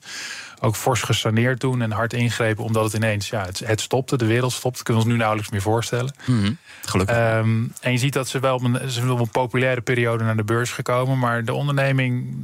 ook 0.59 0.75
fors 0.75 1.01
gesaneerd 1.01 1.59
doen 1.59 1.81
en 1.81 1.91
hard 1.91 2.13
ingrepen, 2.13 2.63
omdat 2.63 2.83
het 2.83 2.93
ineens, 2.93 3.29
ja, 3.29 3.45
het, 3.45 3.61
het 3.65 3.81
stopte, 3.81 4.17
de 4.17 4.25
wereld 4.25 4.51
stopte. 4.51 4.83
Kunnen 4.83 5.03
we 5.03 5.07
ons 5.07 5.17
nu 5.17 5.19
nauwelijks 5.19 5.51
meer 5.51 5.61
voorstellen. 5.61 6.13
Mm 6.25 6.57
Gelukkig. 6.85 7.17
Um, 7.17 7.73
en 7.81 7.91
je 7.91 7.97
ziet 7.97 8.13
dat 8.13 8.27
ze 8.27 8.39
wel 8.39 8.55
op 8.55 8.63
een, 8.63 8.91
ze 8.91 9.11
op 9.11 9.19
een 9.19 9.29
populaire 9.29 9.81
periode 9.81 10.23
naar 10.23 10.35
de 10.35 10.43
beurs 10.43 10.71
gekomen, 10.71 11.19
maar 11.19 11.45
de 11.45 11.53
onderneming, 11.53 12.35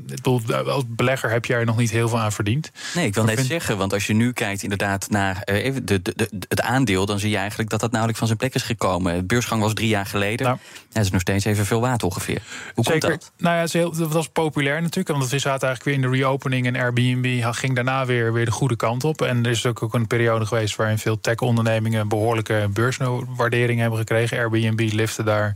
als 0.66 0.84
belegger 0.88 1.30
heb 1.30 1.46
je 1.46 1.54
er 1.54 1.66
nog 1.66 1.78
niet 1.78 1.92
heel 1.92 2.10
veel 2.10 2.20
aan 2.20 2.32
verdiend. 2.32 2.72
Nee, 2.96 3.06
ik 3.06 3.14
wil 3.14 3.24
net 3.24 3.46
zeggen, 3.46 3.78
want 3.78 3.94
als 3.94 4.08
je 4.08 4.14
nu 4.14 4.34
kijkt 4.34 4.64
inderdaad 4.64 5.10
naar 5.10 5.42
uh, 5.46 5.76
de, 5.84 5.84
de, 5.84 6.14
de, 6.16 6.30
het 6.48 6.62
aandeel, 6.62 7.06
dan 7.06 7.20
zie 7.20 7.30
je 7.30 7.38
eigenlijk 7.38 7.70
dat 7.70 7.80
dat 7.80 7.90
nauwelijks 7.90 8.20
van 8.20 8.28
zijn 8.28 8.40
plek 8.40 8.56
is 8.56 8.64
gekomen. 8.64 9.16
De 9.16 9.24
beursgang 9.24 9.62
was 9.62 9.74
drie 9.74 9.88
jaar 9.88 10.06
geleden. 10.06 10.46
Nou, 10.46 10.58
het 10.94 11.04
is 11.04 11.12
nog 11.12 11.22
steeds 11.22 11.46
even 11.46 11.66
veel 11.66 11.82
water 11.82 12.08
ongeveer. 12.08 12.42
Hoe 12.74 12.84
zeker, 12.84 13.10
komt 13.10 13.22
dat? 13.22 13.32
Nou 13.38 13.56
ja, 13.56 13.90
het 14.02 14.12
was 14.12 14.28
populair 14.28 14.82
natuurlijk, 14.82 15.18
want 15.18 15.30
we 15.30 15.40
zaten 15.40 15.68
eigenlijk 15.68 15.81
weer 15.84 15.94
in 15.94 16.02
de 16.02 16.10
reopening 16.10 16.66
en 16.66 16.76
Airbnb 16.76 17.44
ging 17.52 17.76
daarna 17.76 18.06
weer, 18.06 18.34
weer 18.34 18.46
de 18.46 18.52
goede 18.52 18.76
kant 18.76 19.04
op. 19.04 19.22
En 19.22 19.46
er 19.46 19.52
is 19.52 19.66
ook, 19.66 19.84
ook 19.84 19.94
een 19.94 20.08
periode 20.08 20.46
geweest 20.46 20.76
waarin 20.76 20.98
veel 20.98 21.20
tech-ondernemingen 21.20 22.08
behoorlijke 22.08 22.70
beurswaardering 22.74 23.80
hebben 23.80 24.00
gekregen. 24.00 24.38
Airbnb 24.38 24.90
lifte 24.94 25.24
daar 25.24 25.56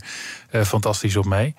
uh, 0.52 0.62
fantastisch 0.62 1.16
op 1.16 1.24
mee. 1.24 1.54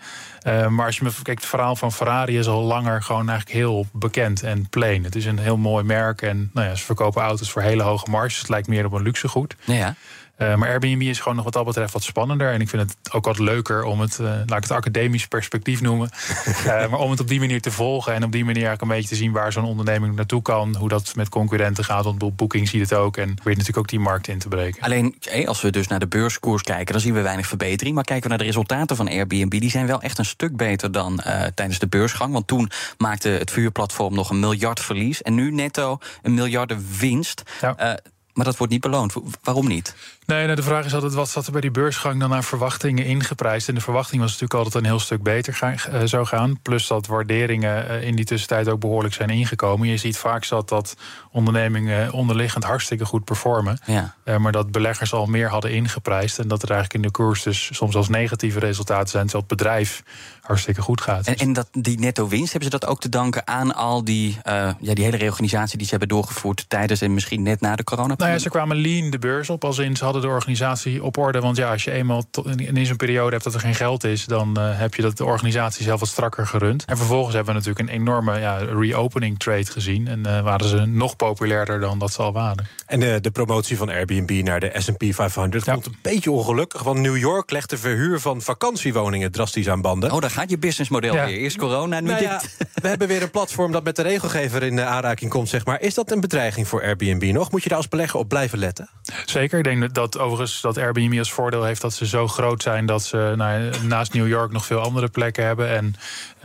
Uh, 0.47 0.67
maar 0.67 0.85
als 0.85 0.97
je 0.97 1.03
me 1.03 1.11
kijkt, 1.23 1.41
het 1.41 1.49
verhaal 1.49 1.75
van 1.75 1.91
Ferrari 1.91 2.37
is 2.37 2.47
al 2.47 2.61
langer 2.61 3.03
gewoon 3.03 3.29
eigenlijk 3.29 3.57
heel 3.57 3.85
bekend 3.91 4.43
en 4.43 4.69
plain. 4.69 5.03
Het 5.03 5.15
is 5.15 5.25
een 5.25 5.39
heel 5.39 5.57
mooi 5.57 5.83
merk 5.83 6.21
en 6.21 6.49
nou 6.53 6.67
ja, 6.67 6.75
ze 6.75 6.83
verkopen 6.83 7.21
auto's 7.21 7.51
voor 7.51 7.61
hele 7.61 7.83
hoge 7.83 8.09
marges. 8.09 8.37
Het 8.37 8.49
lijkt 8.49 8.67
meer 8.67 8.85
op 8.85 8.91
een 8.91 9.03
luxegoed. 9.03 9.55
Ja. 9.65 9.95
Uh, 10.37 10.55
maar 10.55 10.69
Airbnb 10.69 11.01
is 11.01 11.19
gewoon 11.19 11.35
nog 11.35 11.43
wat 11.43 11.53
dat 11.53 11.65
betreft 11.65 11.93
wat 11.93 12.03
spannender. 12.03 12.51
En 12.51 12.61
ik 12.61 12.69
vind 12.69 12.81
het 12.81 13.13
ook 13.13 13.25
wat 13.25 13.39
leuker 13.39 13.83
om 13.83 13.99
het, 13.99 14.17
uh, 14.21 14.27
laat 14.27 14.57
ik 14.57 14.63
het 14.63 14.71
academisch 14.71 15.27
perspectief 15.27 15.81
noemen. 15.81 16.09
uh, 16.47 16.65
maar 16.89 16.99
om 16.99 17.11
het 17.11 17.19
op 17.19 17.27
die 17.27 17.39
manier 17.39 17.61
te 17.61 17.71
volgen 17.71 18.13
en 18.13 18.23
op 18.23 18.31
die 18.31 18.45
manier 18.45 18.65
eigenlijk 18.65 18.81
een 18.81 18.97
beetje 18.97 19.15
te 19.15 19.21
zien 19.23 19.31
waar 19.31 19.51
zo'n 19.51 19.65
onderneming 19.65 20.15
naartoe 20.15 20.41
kan. 20.41 20.75
Hoe 20.75 20.89
dat 20.89 21.15
met 21.15 21.29
concurrenten 21.29 21.83
gaat. 21.83 22.03
Want 22.03 22.35
Booking 22.35 22.67
ziet 22.67 22.81
het 22.81 22.93
ook. 22.93 23.17
En 23.17 23.27
weet 23.27 23.45
natuurlijk 23.45 23.77
ook 23.77 23.87
die 23.87 23.99
markt 23.99 24.27
in 24.27 24.39
te 24.39 24.47
breken. 24.47 24.81
Alleen 24.81 25.15
als 25.45 25.61
we 25.61 25.71
dus 25.71 25.87
naar 25.87 25.99
de 25.99 26.07
beurskoers 26.07 26.63
kijken, 26.63 26.93
dan 26.93 27.01
zien 27.01 27.13
we 27.13 27.21
weinig 27.21 27.47
verbetering. 27.47 27.95
Maar 27.95 28.03
kijken 28.03 28.23
we 28.23 28.29
naar 28.29 28.37
de 28.37 28.51
resultaten 28.51 28.95
van 28.95 29.09
Airbnb, 29.09 29.59
die 29.59 29.69
zijn 29.69 29.87
wel 29.87 30.01
echt 30.01 30.17
een 30.17 30.25
stuk 30.25 30.57
beter 30.57 30.91
dan 30.91 31.21
tijdens 31.55 31.79
de 31.79 31.87
beursgang. 31.87 32.33
Want 32.33 32.47
toen 32.47 32.71
maakte 32.97 33.29
het 33.29 33.51
vuurplatform 33.51 34.13
nog 34.13 34.29
een 34.29 34.39
miljard 34.39 34.79
verlies. 34.79 35.21
En 35.21 35.35
nu 35.35 35.51
netto 35.51 35.97
een 36.21 36.33
miljarden 36.33 36.85
winst. 36.99 37.43
Ja. 37.61 37.99
Maar 38.37 38.45
dat 38.45 38.57
wordt 38.57 38.73
niet 38.73 38.81
beloond. 38.81 39.13
Waarom 39.43 39.67
niet? 39.67 39.95
Nee, 40.27 40.43
nou, 40.43 40.55
de 40.55 40.63
vraag 40.63 40.85
is 40.85 40.93
altijd 40.93 41.13
wat 41.13 41.29
zat 41.29 41.45
er 41.45 41.51
bij 41.51 41.61
die 41.61 41.71
beursgang 41.71 42.19
dan 42.19 42.33
aan 42.33 42.43
verwachtingen 42.43 43.05
ingeprijsd. 43.05 43.67
En 43.67 43.75
de 43.75 43.81
verwachting 43.81 44.21
was 44.21 44.31
natuurlijk 44.31 44.59
altijd 44.59 44.83
een 44.83 44.89
heel 44.89 44.99
stuk 44.99 45.23
beter 45.23 45.53
ga, 45.53 45.73
uh, 45.73 46.01
zou 46.03 46.25
gaan. 46.25 46.59
Plus 46.61 46.87
dat 46.87 47.07
waarderingen 47.07 47.91
uh, 47.91 48.03
in 48.03 48.15
die 48.15 48.25
tussentijd 48.25 48.69
ook 48.69 48.79
behoorlijk 48.79 49.13
zijn 49.13 49.29
ingekomen. 49.29 49.87
Je 49.87 49.97
ziet 49.97 50.17
vaak 50.17 50.49
dat, 50.49 50.69
dat 50.69 50.97
ondernemingen 51.31 52.11
onderliggend 52.11 52.63
hartstikke 52.63 53.05
goed 53.05 53.23
performen. 53.23 53.79
Ja. 53.85 54.15
Uh, 54.25 54.37
maar 54.37 54.51
dat 54.51 54.71
beleggers 54.71 55.13
al 55.13 55.25
meer 55.25 55.49
hadden 55.49 55.71
ingeprijsd. 55.71 56.39
En 56.39 56.47
dat 56.47 56.63
er 56.63 56.69
eigenlijk 56.71 57.03
in 57.03 57.09
de 57.09 57.17
koers 57.17 57.43
dus 57.43 57.69
soms 57.73 57.95
als 57.95 58.09
negatieve 58.09 58.59
resultaten 58.59 59.09
zijn. 59.09 59.23
Terwijl 59.23 59.45
het 59.47 59.57
bedrijf 59.57 60.03
hartstikke 60.41 60.81
goed 60.81 61.01
gaat. 61.01 61.27
En, 61.27 61.35
en 61.35 61.53
dat, 61.53 61.67
die 61.71 61.99
netto 61.99 62.27
winst, 62.27 62.51
hebben 62.51 62.71
ze 62.71 62.77
dat 62.77 62.89
ook 62.89 62.99
te 62.99 63.09
danken 63.09 63.47
aan 63.47 63.75
al 63.75 64.03
die, 64.03 64.37
ja, 64.43 64.75
die 64.79 65.03
hele 65.03 65.17
reorganisatie 65.17 65.77
die 65.77 65.85
ze 65.85 65.91
hebben 65.91 66.09
doorgevoerd 66.09 66.65
tijdens 66.67 67.01
en 67.01 67.13
misschien 67.13 67.41
net 67.41 67.61
na 67.61 67.75
de 67.75 67.83
corona? 67.83 68.13
Nou 68.17 68.31
ja, 68.31 68.37
ze 68.37 68.49
kwamen 68.49 68.77
lean 68.77 69.09
de 69.09 69.19
beurs 69.19 69.49
op, 69.49 69.63
als 69.63 69.77
in 69.77 69.95
ze 69.95 70.03
hadden 70.03 70.16
de 70.21 70.27
organisatie 70.27 71.03
op 71.03 71.17
orde. 71.17 71.39
Want 71.39 71.57
ja, 71.57 71.71
als 71.71 71.83
je 71.83 71.91
eenmaal 71.91 72.23
in 72.55 72.85
zo'n 72.85 72.95
periode 72.95 73.31
hebt 73.31 73.43
dat 73.43 73.53
er 73.53 73.59
geen 73.59 73.75
geld 73.75 74.03
is, 74.03 74.25
dan 74.25 74.55
uh, 74.59 74.79
heb 74.79 74.95
je 74.95 75.01
dat 75.01 75.17
de 75.17 75.25
organisatie 75.25 75.83
zelf 75.83 75.99
wat 75.99 76.09
strakker 76.09 76.47
gerund. 76.47 76.85
En 76.85 76.97
vervolgens 76.97 77.35
hebben 77.35 77.53
we 77.53 77.59
natuurlijk 77.59 77.89
een 77.89 77.95
enorme 77.95 78.39
ja, 78.39 78.57
reopening 78.57 79.39
trade 79.39 79.65
gezien. 79.65 80.07
En 80.07 80.19
uh, 80.27 80.41
waren 80.41 80.67
ze 80.67 80.85
nog 80.85 81.15
populairder 81.15 81.79
dan 81.79 81.99
dat 81.99 82.13
ze 82.13 82.21
al 82.21 82.33
waren. 82.33 82.67
En 82.85 82.99
de, 82.99 83.19
de 83.21 83.31
promotie 83.31 83.77
van 83.77 83.89
Airbnb 83.89 84.43
naar 84.43 84.59
de 84.59 84.71
SP 84.85 85.03
500 85.09 85.65
ja. 85.65 85.73
komt 85.73 85.85
een 85.85 85.97
beetje 86.01 86.31
ongelukkig. 86.31 86.83
Want 86.83 86.99
New 86.99 87.17
York 87.17 87.51
legt 87.51 87.69
de 87.69 87.77
verhuur 87.77 88.19
van 88.19 88.41
vakantiewoningen 88.41 89.31
drastisch 89.31 89.69
aan 89.69 89.81
banden. 89.81 90.11
Oh, 90.11 90.21
daar 90.21 90.31
gaat 90.31 90.49
je 90.49 90.57
businessmodel 90.57 91.13
ja. 91.13 91.25
weer. 91.25 91.37
Eerst 91.37 91.57
corona, 91.57 91.99
nu 91.99 92.09
nou 92.09 92.19
dit. 92.19 92.57
We 92.73 92.87
hebben 92.87 93.07
weer 93.07 93.21
een 93.21 93.31
platform 93.31 93.71
dat 93.71 93.83
met 93.83 93.95
de 93.95 94.01
regelgever 94.01 94.63
in 94.63 94.75
de 94.75 94.83
aanraking 94.83 95.31
komt, 95.31 95.49
zeg 95.49 95.65
maar. 95.65 95.81
Is 95.81 95.93
dat 95.93 96.11
een 96.11 96.19
bedreiging 96.19 96.67
voor 96.67 96.83
Airbnb 96.83 97.31
nog? 97.31 97.51
Moet 97.51 97.63
je 97.63 97.69
daar 97.69 97.77
als 97.77 97.87
belegger 97.87 98.19
op 98.19 98.27
blijven 98.27 98.59
letten? 98.59 98.89
Zeker. 99.25 99.57
Ik 99.57 99.63
denk 99.63 99.93
dat 99.93 100.06
overigens 100.15 100.61
dat 100.61 100.77
Airbnb 100.77 101.17
als 101.17 101.31
voordeel 101.31 101.63
heeft 101.63 101.81
dat 101.81 101.93
ze 101.93 102.07
zo 102.07 102.27
groot 102.27 102.61
zijn 102.61 102.85
dat 102.85 103.03
ze 103.03 103.33
nou, 103.35 103.71
naast 103.83 104.13
New 104.13 104.27
York 104.27 104.51
nog 104.51 104.65
veel 104.65 104.79
andere 104.79 105.07
plekken 105.07 105.45
hebben. 105.45 105.69
En 105.69 105.95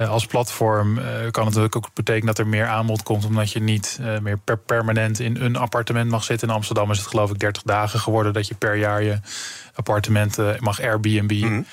uh, 0.00 0.10
als 0.10 0.26
platform 0.26 0.98
uh, 0.98 1.04
kan 1.30 1.46
het 1.46 1.58
ook 1.58 1.90
betekenen 1.94 2.26
dat 2.26 2.38
er 2.38 2.46
meer 2.46 2.66
aanbod 2.66 3.02
komt, 3.02 3.24
omdat 3.24 3.52
je 3.52 3.60
niet 3.60 3.98
uh, 4.00 4.18
meer 4.18 4.38
per 4.38 4.58
permanent 4.58 5.20
in 5.20 5.36
een 5.36 5.56
appartement 5.56 6.10
mag 6.10 6.24
zitten. 6.24 6.48
In 6.48 6.54
Amsterdam 6.54 6.90
is 6.90 6.98
het 6.98 7.06
geloof 7.06 7.30
ik 7.30 7.38
30 7.38 7.62
dagen 7.62 8.00
geworden 8.00 8.32
dat 8.32 8.48
je 8.48 8.54
per 8.54 8.76
jaar 8.76 9.02
je 9.02 9.20
appartement 9.74 10.60
mag 10.60 10.80
Airbnb. 10.80 11.32
Mm. 11.32 11.66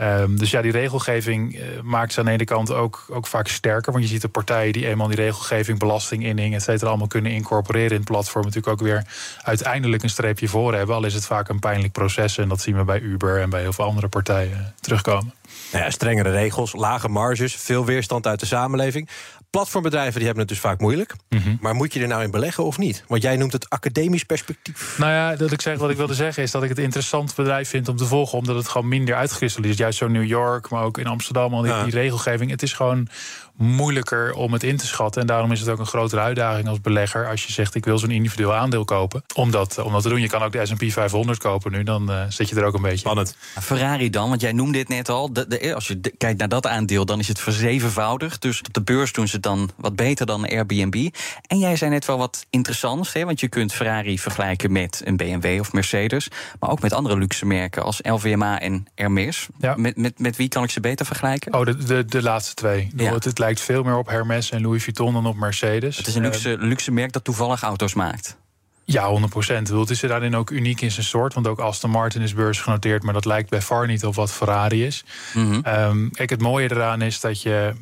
Um, 0.00 0.38
dus 0.38 0.50
ja, 0.50 0.62
die 0.62 0.72
regelgeving 0.72 1.54
uh, 1.54 1.62
maakt 1.82 2.12
ze 2.12 2.18
aan 2.20 2.24
de 2.26 2.32
ene 2.32 2.44
kant 2.44 2.72
ook, 2.72 3.04
ook 3.08 3.26
vaak 3.26 3.48
sterker. 3.48 3.92
Want 3.92 4.04
je 4.04 4.10
ziet 4.10 4.22
de 4.22 4.28
partijen 4.28 4.72
die 4.72 4.86
eenmaal 4.86 5.06
die 5.06 5.16
regelgeving, 5.16 5.78
belasting, 5.78 6.24
inning, 6.24 6.54
et 6.54 6.62
cetera, 6.62 6.88
allemaal 6.88 7.06
kunnen 7.06 7.32
incorporeren 7.32 7.90
in 7.90 7.96
het 7.96 8.04
platform. 8.04 8.44
Natuurlijk 8.44 8.72
ook 8.72 8.86
weer 8.86 9.06
uiteindelijk 9.42 10.02
een 10.02 10.10
streepje 10.10 10.48
voor 10.48 10.74
hebben. 10.74 10.96
Al 10.96 11.04
is 11.04 11.14
het 11.14 11.26
vaak 11.26 11.48
een 11.48 11.58
pijnlijk 11.58 11.92
proces. 11.92 12.38
En 12.38 12.48
dat 12.48 12.60
zien 12.60 12.76
we 12.76 12.84
bij 12.84 13.00
Uber 13.00 13.40
en 13.40 13.50
bij 13.50 13.60
heel 13.60 13.72
veel 13.72 13.84
andere 13.84 14.08
partijen 14.08 14.74
terugkomen. 14.80 15.34
Nou 15.72 15.84
ja, 15.84 15.90
strengere 15.90 16.30
regels, 16.30 16.72
lage 16.72 17.08
marges, 17.08 17.54
veel 17.54 17.84
weerstand 17.84 18.26
uit 18.26 18.40
de 18.40 18.46
samenleving. 18.46 19.08
Platformbedrijven 19.50 20.14
die 20.14 20.24
hebben 20.24 20.40
het 20.40 20.48
dus 20.48 20.60
vaak 20.60 20.80
moeilijk. 20.80 21.14
Mhm. 21.28 21.56
Maar 21.60 21.74
moet 21.74 21.92
je 21.92 22.00
er 22.00 22.08
nou 22.08 22.22
in 22.22 22.30
beleggen 22.30 22.64
of 22.64 22.78
niet? 22.78 23.04
Want 23.08 23.22
jij 23.22 23.36
noemt 23.36 23.52
het 23.52 23.70
academisch 23.70 24.24
perspectief. 24.24 24.98
Nou 24.98 25.12
ja, 25.12 25.36
dat 25.36 25.52
ik 25.52 25.60
zeg, 25.60 25.78
wat 25.78 25.90
ik 25.90 25.96
wilde 25.96 26.14
zeggen 26.14 26.42
is 26.42 26.50
dat 26.50 26.62
ik 26.62 26.68
het 26.68 26.78
interessant 26.78 27.34
bedrijf 27.34 27.68
vind 27.68 27.88
om 27.88 27.96
te 27.96 28.04
volgen. 28.04 28.38
Omdat 28.38 28.56
het 28.56 28.68
gewoon 28.68 28.88
minder 28.88 29.14
uitgekristalliseerd 29.14 29.78
is. 29.78 29.84
Juist 29.84 29.98
zo 29.98 30.08
New 30.08 30.24
York, 30.26 30.68
maar 30.68 30.82
ook 30.82 30.98
in 30.98 31.06
Amsterdam, 31.06 31.54
al 31.54 31.62
die, 31.62 31.84
die 31.84 31.92
regelgeving. 31.92 32.50
Het 32.50 32.62
is 32.62 32.72
gewoon 32.72 33.08
moeilijker 33.56 34.32
om 34.32 34.52
het 34.52 34.62
in 34.62 34.76
te 34.76 34.86
schatten. 34.86 35.20
En 35.20 35.26
daarom 35.26 35.52
is 35.52 35.60
het 35.60 35.68
ook 35.68 35.78
een 35.78 35.86
grotere 35.86 36.20
uitdaging 36.20 36.68
als 36.68 36.80
belegger. 36.80 37.28
Als 37.28 37.46
je 37.46 37.52
zegt, 37.52 37.74
ik 37.74 37.84
wil 37.84 37.98
zo'n 37.98 38.10
individueel 38.10 38.54
aandeel 38.54 38.84
kopen. 38.84 39.22
Om 39.34 39.50
dat, 39.50 39.78
om 39.78 39.92
dat 39.92 40.02
te 40.02 40.08
doen. 40.08 40.20
Je 40.20 40.28
kan 40.28 40.42
ook 40.42 40.52
de 40.52 40.66
S&P 40.66 40.92
500 40.92 41.38
kopen 41.38 41.72
nu. 41.72 41.82
Dan 41.82 42.10
uh, 42.10 42.22
zit 42.28 42.48
je 42.48 42.56
er 42.56 42.64
ook 42.64 42.74
een 42.74 42.82
beetje 42.82 42.98
Spannend. 42.98 43.36
Ferrari 43.60 44.10
dan, 44.10 44.28
want 44.28 44.40
jij 44.40 44.52
noemde 44.52 44.78
dit 44.78 44.88
net 44.88 45.08
al. 45.08 45.32
De, 45.32 45.46
de, 45.46 45.74
als 45.74 45.86
je 45.86 46.00
kijkt 46.18 46.38
naar 46.38 46.48
dat 46.48 46.66
aandeel, 46.66 47.04
dan 47.04 47.18
is 47.18 47.28
het 47.28 47.40
verzevenvoudigd. 47.40 48.42
Dus 48.42 48.58
op 48.58 48.74
de 48.74 48.82
beurs 48.82 49.12
doen 49.12 49.28
ze 49.28 49.34
het 49.34 49.42
dan 49.42 49.70
wat 49.76 49.96
beter 49.96 50.26
dan 50.26 50.48
Airbnb. 50.48 51.08
En 51.46 51.58
jij 51.58 51.76
zei 51.76 51.90
net 51.90 52.04
wel 52.04 52.18
wat 52.18 52.46
interessants. 52.50 53.12
Hè? 53.12 53.24
Want 53.24 53.40
je 53.40 53.48
kunt 53.48 53.72
Ferrari 53.72 54.18
vergelijken 54.18 54.72
met 54.72 55.00
een 55.04 55.16
BMW 55.16 55.60
of 55.60 55.72
Mercedes. 55.72 56.28
Maar 56.60 56.70
ook 56.70 56.80
met 56.80 56.92
andere 56.92 57.18
luxe 57.18 57.46
merken 57.46 57.82
als 57.82 57.98
LVMA 58.02 58.60
en 58.60 58.86
Hermes. 58.94 59.48
Ja. 59.58 59.74
Met, 59.76 59.96
met, 59.96 60.18
met 60.18 60.36
wie 60.36 60.48
kan 60.48 60.62
ik 60.62 60.70
ze 60.70 60.80
beter 60.80 61.06
vergelijken? 61.06 61.54
Oh, 61.54 61.64
de, 61.64 61.76
de, 61.76 62.04
de 62.04 62.22
laatste 62.22 62.54
twee. 62.54 62.90
Ja. 62.96 63.12
Het, 63.12 63.24
het 63.24 63.38
lijkt 63.46 63.60
veel 63.60 63.82
meer 63.82 63.96
op 63.96 64.08
Hermes 64.08 64.50
en 64.50 64.62
Louis 64.62 64.82
Vuitton 64.82 65.12
dan 65.12 65.26
op 65.26 65.36
Mercedes. 65.36 65.96
Het 65.96 66.06
is 66.06 66.14
een 66.14 66.22
luxe, 66.22 66.50
uh, 66.50 66.62
luxe 66.62 66.92
merk 66.92 67.12
dat 67.12 67.24
toevallig 67.24 67.62
auto's 67.62 67.94
maakt. 67.94 68.36
Ja, 68.84 69.08
100 69.08 69.32
procent. 69.32 69.68
Het 69.68 69.90
is 69.90 70.00
daarin 70.00 70.36
ook 70.36 70.50
uniek 70.50 70.80
in 70.80 70.90
zijn 70.90 71.06
soort. 71.06 71.34
Want 71.34 71.46
ook 71.46 71.58
Aston 71.58 71.90
Martin 71.90 72.22
is 72.22 72.34
beursgenoteerd, 72.34 73.02
maar 73.02 73.12
dat 73.12 73.24
lijkt 73.24 73.50
bij 73.50 73.62
far 73.62 73.86
niet 73.86 74.04
op 74.04 74.14
wat 74.14 74.32
Ferrari 74.32 74.84
is. 74.84 75.04
Mm 75.34 75.50
-hmm. 75.50 75.62
um, 75.66 76.10
kijk, 76.10 76.30
het 76.30 76.40
mooie 76.40 76.70
eraan 76.70 77.02
is 77.02 77.20
dat 77.20 77.42
je 77.42 77.72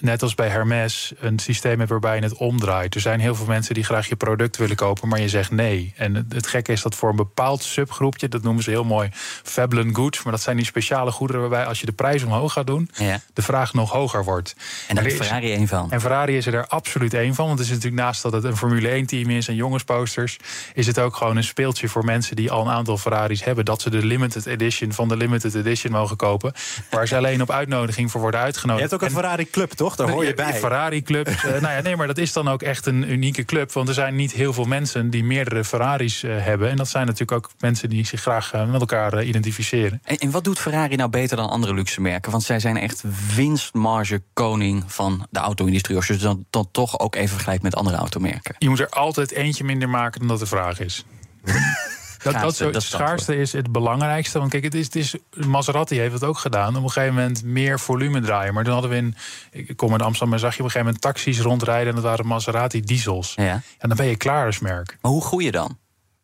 net 0.00 0.22
als 0.22 0.34
bij 0.34 0.48
Hermes, 0.48 1.12
een 1.20 1.38
systeem 1.38 1.78
hebt 1.78 1.90
waarbij 1.90 2.16
je 2.16 2.22
het 2.22 2.34
omdraait. 2.34 2.94
Er 2.94 3.00
zijn 3.00 3.20
heel 3.20 3.34
veel 3.34 3.46
mensen 3.46 3.74
die 3.74 3.84
graag 3.84 4.08
je 4.08 4.16
product 4.16 4.56
willen 4.56 4.76
kopen, 4.76 5.08
maar 5.08 5.20
je 5.20 5.28
zegt 5.28 5.50
nee. 5.50 5.92
En 5.96 6.26
het 6.28 6.46
gekke 6.46 6.72
is 6.72 6.82
dat 6.82 6.94
voor 6.94 7.10
een 7.10 7.16
bepaald 7.16 7.62
subgroepje, 7.62 8.28
dat 8.28 8.42
noemen 8.42 8.62
ze 8.62 8.70
heel 8.70 8.84
mooi 8.84 9.08
Fabulous 9.42 9.86
goods, 9.92 10.22
maar 10.22 10.32
dat 10.32 10.42
zijn 10.42 10.56
die 10.56 10.64
speciale 10.64 11.10
goederen 11.10 11.40
waarbij 11.40 11.66
als 11.66 11.80
je 11.80 11.86
de 11.86 11.92
prijs 11.92 12.22
omhoog 12.22 12.52
gaat 12.52 12.66
doen, 12.66 12.90
ja. 12.94 13.20
de 13.32 13.42
vraag 13.42 13.72
nog 13.72 13.90
hoger 13.90 14.24
wordt. 14.24 14.56
En 14.88 14.94
daar 14.94 15.06
is 15.06 15.14
Ferrari 15.14 15.52
één 15.52 15.68
van. 15.68 15.92
En 15.92 16.00
Ferrari 16.00 16.36
is 16.36 16.46
er 16.46 16.66
absoluut 16.66 17.14
één 17.14 17.34
van, 17.34 17.46
want 17.46 17.58
het 17.58 17.68
is 17.68 17.74
natuurlijk 17.74 18.02
naast 18.02 18.22
dat 18.22 18.32
het 18.32 18.44
een 18.44 18.56
Formule 18.56 18.88
1 18.88 19.06
team 19.06 19.30
is 19.30 19.48
en 19.48 19.54
jongensposters, 19.54 20.36
is 20.74 20.86
het 20.86 20.98
ook 20.98 21.16
gewoon 21.16 21.36
een 21.36 21.44
speeltje 21.44 21.88
voor 21.88 22.04
mensen 22.04 22.36
die 22.36 22.50
al 22.50 22.60
een 22.60 22.72
aantal 22.72 22.98
Ferraris 22.98 23.44
hebben, 23.44 23.64
dat 23.64 23.82
ze 23.82 23.90
de 23.90 24.04
limited 24.04 24.46
edition 24.46 24.92
van 24.92 25.08
de 25.08 25.16
limited 25.16 25.54
edition 25.54 25.92
mogen 25.92 26.16
kopen, 26.16 26.52
waar 26.90 27.08
ze 27.08 27.16
alleen 27.18 27.42
op 27.42 27.50
uitnodiging 27.50 28.10
voor 28.10 28.20
worden 28.20 28.40
uitgenodigd. 28.40 28.84
Je 28.84 28.88
hebt 28.90 29.02
ook 29.02 29.08
een 29.08 29.16
Ferrari 29.16 29.50
club, 29.50 29.70
toch? 29.70 29.87
Daar 29.96 30.10
hoor 30.10 30.24
je 30.24 30.34
bij. 30.34 30.54
Ferrari 30.54 31.02
Club. 31.02 31.28
uh, 31.28 31.42
nou 31.44 31.74
ja, 31.74 31.80
nee, 31.80 31.96
maar 31.96 32.06
dat 32.06 32.18
is 32.18 32.32
dan 32.32 32.48
ook 32.48 32.62
echt 32.62 32.86
een 32.86 33.10
unieke 33.10 33.44
club. 33.44 33.72
Want 33.72 33.88
er 33.88 33.94
zijn 33.94 34.14
niet 34.14 34.32
heel 34.32 34.52
veel 34.52 34.64
mensen 34.64 35.10
die 35.10 35.24
meerdere 35.24 35.64
Ferraris 35.64 36.22
uh, 36.22 36.44
hebben. 36.44 36.70
En 36.70 36.76
dat 36.76 36.88
zijn 36.88 37.06
natuurlijk 37.06 37.32
ook 37.32 37.50
mensen 37.58 37.88
die 37.88 38.06
zich 38.06 38.20
graag 38.20 38.54
uh, 38.54 38.70
met 38.70 38.80
elkaar 38.80 39.22
identificeren. 39.24 40.00
En, 40.04 40.16
en, 40.18 40.30
wat 40.30 40.44
doet 40.44 40.58
Ferrari 40.58 40.96
nou 40.96 41.10
beter 41.10 41.36
dan 41.36 41.48
andere 41.48 41.74
luxe 41.74 42.00
merken? 42.00 42.30
Want 42.30 42.42
zij 42.42 42.60
zijn 42.60 42.76
echt 42.76 43.04
winstmarge 43.34 44.22
koning 44.32 44.84
van 44.86 45.26
de 45.30 45.38
auto-industrie. 45.38 45.96
Als 45.96 46.06
je 46.06 46.16
dan, 46.16 46.44
dan 46.50 46.68
toch 46.72 46.98
ook 46.98 47.14
even 47.14 47.28
vergelijkt 47.28 47.62
met 47.62 47.76
andere 47.76 47.96
automerken. 47.96 48.54
Je 48.58 48.68
moet 48.68 48.80
er 48.80 48.88
altijd 48.88 49.30
eentje 49.30 49.64
minder 49.64 49.88
maken 49.88 50.20
dan 50.20 50.28
dat 50.28 50.38
de 50.38 50.46
vraag 50.46 50.80
is. 50.80 51.04
Dat, 52.32 52.42
dat, 52.42 52.56
zo, 52.56 52.70
schaarste 52.72 53.36
is 53.36 53.52
het 53.52 53.72
belangrijkste. 53.72 54.38
Want 54.38 54.50
kijk, 54.50 54.64
het 54.64 54.74
is, 54.74 54.84
het 54.84 54.96
is, 54.96 55.14
Maserati 55.46 55.98
heeft 55.98 56.12
het 56.12 56.24
ook 56.24 56.38
gedaan. 56.38 56.76
Op 56.76 56.82
een 56.82 56.90
gegeven 56.90 57.14
moment 57.14 57.44
meer 57.44 57.80
volume 57.80 58.20
draaien. 58.20 58.54
Maar 58.54 58.64
toen 58.64 58.72
hadden 58.72 58.90
we 58.90 58.96
in. 58.96 59.14
Ik 59.50 59.76
kom 59.76 59.94
in 59.94 60.00
Amsterdam 60.00 60.32
en 60.34 60.40
zag 60.40 60.52
je 60.52 60.58
op 60.58 60.64
een 60.64 60.70
gegeven 60.70 60.86
moment 60.86 61.00
taxis 61.00 61.40
rondrijden. 61.40 61.88
En 61.88 61.94
dat 61.94 62.04
waren 62.04 62.26
Maserati 62.26 62.80
diesels. 62.80 63.32
Ja. 63.36 63.62
En 63.78 63.88
dan 63.88 63.96
ben 63.96 64.06
je 64.06 64.16
klaar 64.16 64.46
als 64.46 64.58
merk. 64.58 64.98
Maar 65.00 65.10
hoe 65.10 65.24
groei 65.24 65.44
je 65.44 65.50
dan? 65.50 65.78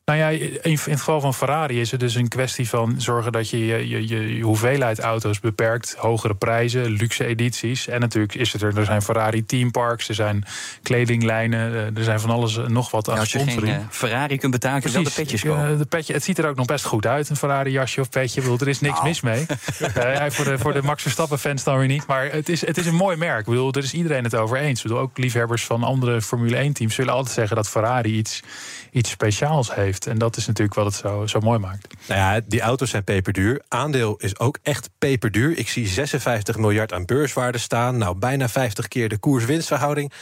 Nou 0.05 0.19
ja, 0.19 0.29
in 0.63 0.73
het 0.73 0.99
geval 0.99 1.21
van 1.21 1.35
Ferrari 1.35 1.81
is 1.81 1.91
het 1.91 2.01
dus 2.01 2.15
een 2.15 2.29
kwestie 2.29 2.69
van 2.69 2.95
zorgen 2.99 3.33
dat 3.33 3.51
je 3.51 3.67
je, 3.67 3.89
je, 3.89 4.37
je 4.37 4.43
hoeveelheid 4.43 5.01
auto's 5.01 5.41
beperkt. 5.41 5.95
Hogere 5.99 6.35
prijzen, 6.35 6.91
luxe 6.91 7.25
edities. 7.25 7.89
En 7.89 8.01
natuurlijk 8.01 8.35
is 8.35 8.53
het 8.53 8.63
er, 8.63 8.79
er 8.79 8.85
zijn 8.85 9.03
Ferrari 9.03 9.45
teamparks, 9.45 10.09
er 10.09 10.15
zijn 10.15 10.45
kledinglijnen, 10.83 11.73
eh, 11.73 11.97
er 11.97 12.05
zijn 12.05 12.21
van 12.21 12.31
alles 12.31 12.59
nog 12.67 12.91
wat 12.91 13.07
ja, 13.07 13.13
Als 13.13 13.33
je 13.33 13.39
geen 13.39 13.67
uh, 13.67 13.77
Ferrari 13.91 14.39
kunt 14.39 14.53
betalen, 14.53 14.81
kun 14.81 14.91
je 14.91 14.97
wel 14.97 15.05
de 15.05 15.11
petjes 15.11 15.43
kopen. 15.43 15.79
de 15.79 15.85
petje, 15.85 16.13
het 16.13 16.25
ziet 16.25 16.39
er 16.39 16.49
ook 16.49 16.57
nog 16.57 16.67
best 16.67 16.85
goed 16.85 17.07
uit, 17.07 17.29
een 17.29 17.37
Ferrari 17.37 17.71
jasje 17.71 18.01
of 18.01 18.11
petje. 18.11 18.41
Bedoel, 18.41 18.59
er 18.59 18.69
is 18.69 18.81
niks 18.81 18.95
nou. 18.95 19.07
mis 19.07 19.21
mee. 19.21 19.41
uh, 19.81 20.25
voor, 20.29 20.45
de, 20.45 20.59
voor 20.59 20.73
de 20.73 20.83
Max 20.83 21.03
Verstappen 21.03 21.39
fans 21.39 21.65
dan 21.65 21.79
weer 21.79 21.89
niet. 21.89 22.07
Maar 22.07 22.33
het 22.33 22.49
is, 22.49 22.67
het 22.67 22.79
is 22.79 22.87
een 22.87 22.95
mooi 22.95 23.17
merk. 23.17 23.41
Ik 23.41 23.47
bedoel, 23.47 23.73
er 23.73 23.83
is 23.83 23.95
iedereen 23.95 24.25
het 24.25 24.35
over 24.35 24.57
eens. 24.57 24.79
Ik 24.79 24.87
bedoel, 24.87 24.99
ook 24.99 25.19
liefhebbers 25.19 25.65
van 25.65 25.83
andere 25.83 26.23
Formule 26.23 26.57
1 26.57 26.73
teams 26.73 26.95
zullen 26.95 27.15
altijd 27.15 27.35
zeggen 27.35 27.57
dat 27.57 27.69
Ferrari 27.69 28.17
iets, 28.17 28.43
iets 28.91 29.11
speciaals 29.11 29.75
heeft. 29.75 29.94
En 30.01 30.19
dat 30.19 30.37
is 30.37 30.47
natuurlijk 30.47 30.77
wat 30.77 30.87
het 30.87 30.95
zo, 30.95 31.27
zo 31.27 31.41
mooi 31.41 31.59
maakt. 31.59 31.95
Nou 32.09 32.21
ja, 32.21 32.41
die 32.47 32.61
auto's 32.61 32.91
zijn 32.91 33.05
peperduur. 33.05 33.63
Aandeel 33.69 34.17
is 34.17 34.39
ook 34.39 34.59
echt 34.63 34.91
peperduur. 34.99 35.59
Ik 35.59 35.69
zie 35.69 35.87
56 35.87 36.57
miljard 36.57 36.93
aan 36.93 37.05
beurswaarde 37.05 37.59
staan. 37.59 37.99
Nou, 37.99 38.19
bijna 38.19 38.49
50 38.49 38.89
keer 38.89 39.09
de 39.09 39.19
koers-winstverhouding. 39.19 40.13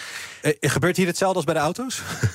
Eh, 0.43 0.53
gebeurt 0.61 0.97
hier 0.97 1.07
hetzelfde 1.07 1.37
als 1.37 1.45
bij 1.45 1.55
de 1.55 1.61
auto's? 1.61 2.03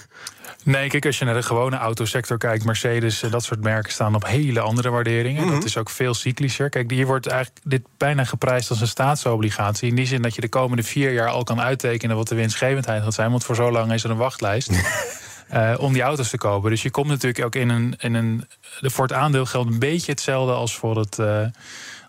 Nee, 0.67 0.89
kijk, 0.89 1.05
als 1.05 1.19
je 1.19 1.25
naar 1.25 1.33
de 1.33 1.43
gewone 1.43 1.77
autosector 1.77 2.37
kijkt, 2.37 2.65
Mercedes 2.65 3.23
en 3.23 3.31
dat 3.31 3.43
soort 3.43 3.61
merken 3.63 3.91
staan 3.91 4.15
op 4.15 4.25
hele 4.25 4.59
andere 4.59 4.89
waarderingen. 4.89 5.43
Mhm. 5.43 5.53
Dat 5.53 5.63
is 5.63 5.77
ook 5.77 5.89
veel 5.89 6.13
cyclischer. 6.13 6.69
Kijk, 6.69 6.91
hier 6.91 7.05
wordt 7.05 7.27
eigenlijk 7.27 7.61
dit 7.63 7.81
bijna 7.97 8.23
geprijsd 8.23 8.69
als 8.69 8.81
een 8.81 8.87
staatsobligatie. 8.87 9.89
In 9.89 9.95
die 9.95 10.05
zin 10.05 10.21
dat 10.21 10.35
je 10.35 10.41
de 10.41 10.49
komende 10.49 10.83
vier 10.83 11.13
jaar 11.13 11.29
al 11.29 11.43
kan 11.43 11.61
uittekenen 11.61 12.15
wat 12.15 12.27
de 12.27 12.35
winstgevendheid 12.35 13.03
gaat 13.03 13.13
zijn. 13.13 13.29
Want 13.29 13.43
voor 13.43 13.55
zo 13.55 13.71
lang 13.71 13.93
is 13.93 14.03
er 14.03 14.09
een 14.09 14.17
wachtlijst. 14.17 14.69
Uh, 15.53 15.75
om 15.79 15.93
die 15.93 16.01
auto's 16.01 16.29
te 16.29 16.37
kopen. 16.37 16.69
Dus 16.69 16.81
je 16.81 16.91
komt 16.91 17.07
natuurlijk 17.07 17.45
ook 17.45 17.55
in 17.55 17.69
een. 17.69 17.95
In 17.97 18.13
een 18.13 18.47
voor 18.81 19.03
het 19.03 19.13
aandeel 19.13 19.45
geldt 19.45 19.71
een 19.71 19.79
beetje 19.79 20.11
hetzelfde 20.11 20.53
als 20.53 20.75
voor, 20.75 20.97
het, 20.97 21.17
uh, 21.17 21.45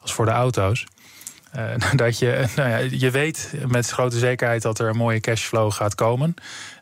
als 0.00 0.12
voor 0.12 0.24
de 0.24 0.30
auto's. 0.30 0.86
Uh, 1.56 1.92
dat 1.94 2.18
je, 2.18 2.48
nou 2.56 2.68
ja, 2.68 2.76
je 2.76 3.10
weet 3.10 3.52
met 3.66 3.90
grote 3.90 4.18
zekerheid 4.18 4.62
dat 4.62 4.78
er 4.78 4.88
een 4.88 4.96
mooie 4.96 5.20
cashflow 5.20 5.72
gaat 5.72 5.94
komen. 5.94 6.34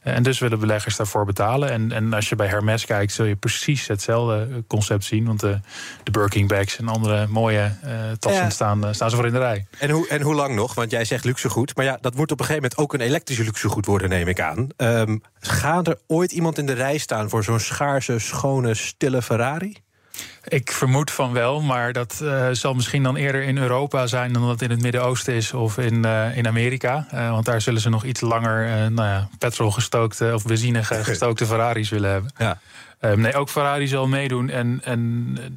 En 0.06 0.22
dus 0.22 0.38
willen 0.38 0.58
beleggers 0.58 0.96
daarvoor 0.96 1.24
betalen. 1.24 1.70
En, 1.70 1.92
en 1.92 2.12
als 2.12 2.28
je 2.28 2.36
bij 2.36 2.46
Hermes 2.46 2.84
kijkt, 2.84 3.12
zul 3.12 3.24
je 3.24 3.36
precies 3.36 3.86
hetzelfde 3.86 4.64
concept 4.66 5.04
zien. 5.04 5.26
Want 5.26 5.40
de, 5.40 5.60
de 6.02 6.10
Birking 6.10 6.48
bags 6.48 6.78
en 6.78 6.88
andere 6.88 7.26
mooie 7.26 7.72
uh, 7.84 7.90
tassen 8.18 8.50
staan, 8.50 8.94
staan 8.94 9.10
ze 9.10 9.16
voor 9.16 9.26
in 9.26 9.32
de 9.32 9.38
rij. 9.38 9.66
En 9.78 9.90
hoe, 9.90 10.08
en 10.08 10.20
hoe 10.20 10.34
lang 10.34 10.54
nog? 10.54 10.74
Want 10.74 10.90
jij 10.90 11.04
zegt 11.04 11.24
luxegoed. 11.24 11.76
Maar 11.76 11.84
ja, 11.84 11.98
dat 12.00 12.14
moet 12.14 12.32
op 12.32 12.40
een 12.40 12.46
gegeven 12.46 12.68
moment 12.70 12.80
ook 12.80 12.94
een 12.94 13.06
elektrische 13.06 13.44
luxegoed 13.44 13.86
worden, 13.86 14.08
neem 14.08 14.28
ik 14.28 14.40
aan. 14.40 14.68
Um, 14.76 15.22
gaat 15.40 15.88
er 15.88 15.98
ooit 16.06 16.32
iemand 16.32 16.58
in 16.58 16.66
de 16.66 16.72
rij 16.72 16.98
staan 16.98 17.28
voor 17.28 17.44
zo'n 17.44 17.60
schaarse, 17.60 18.18
schone, 18.18 18.74
stille 18.74 19.22
Ferrari? 19.22 19.76
Ik 20.48 20.72
vermoed 20.72 21.10
van 21.10 21.32
wel, 21.32 21.60
maar 21.60 21.92
dat 21.92 22.20
uh, 22.22 22.48
zal 22.52 22.74
misschien 22.74 23.02
dan 23.02 23.16
eerder 23.16 23.42
in 23.42 23.58
Europa 23.58 24.06
zijn 24.06 24.32
dan 24.32 24.46
dat 24.46 24.62
in 24.62 24.70
het 24.70 24.82
Midden-Oosten 24.82 25.34
is 25.34 25.52
of 25.52 25.78
in, 25.78 26.04
uh, 26.06 26.36
in 26.36 26.46
Amerika. 26.46 27.06
Uh, 27.14 27.30
want 27.30 27.44
daar 27.44 27.60
zullen 27.60 27.80
ze 27.80 27.88
nog 27.88 28.04
iets 28.04 28.20
langer 28.20 28.90
nou 28.92 29.08
ja, 29.08 29.28
petrol 29.38 29.70
gestookte 29.70 30.30
of 30.34 30.44
benzine 30.44 30.84
gestookte 30.84 31.46
Ferraris 31.46 31.88
willen 31.88 32.10
hebben. 32.10 32.30
Ja. 32.36 32.58
Um, 33.00 33.20
nee, 33.20 33.34
ook 33.34 33.48
Ferrari 33.48 33.86
zal 33.86 34.06
meedoen. 34.06 34.50
En, 34.50 34.80
en 34.84 35.00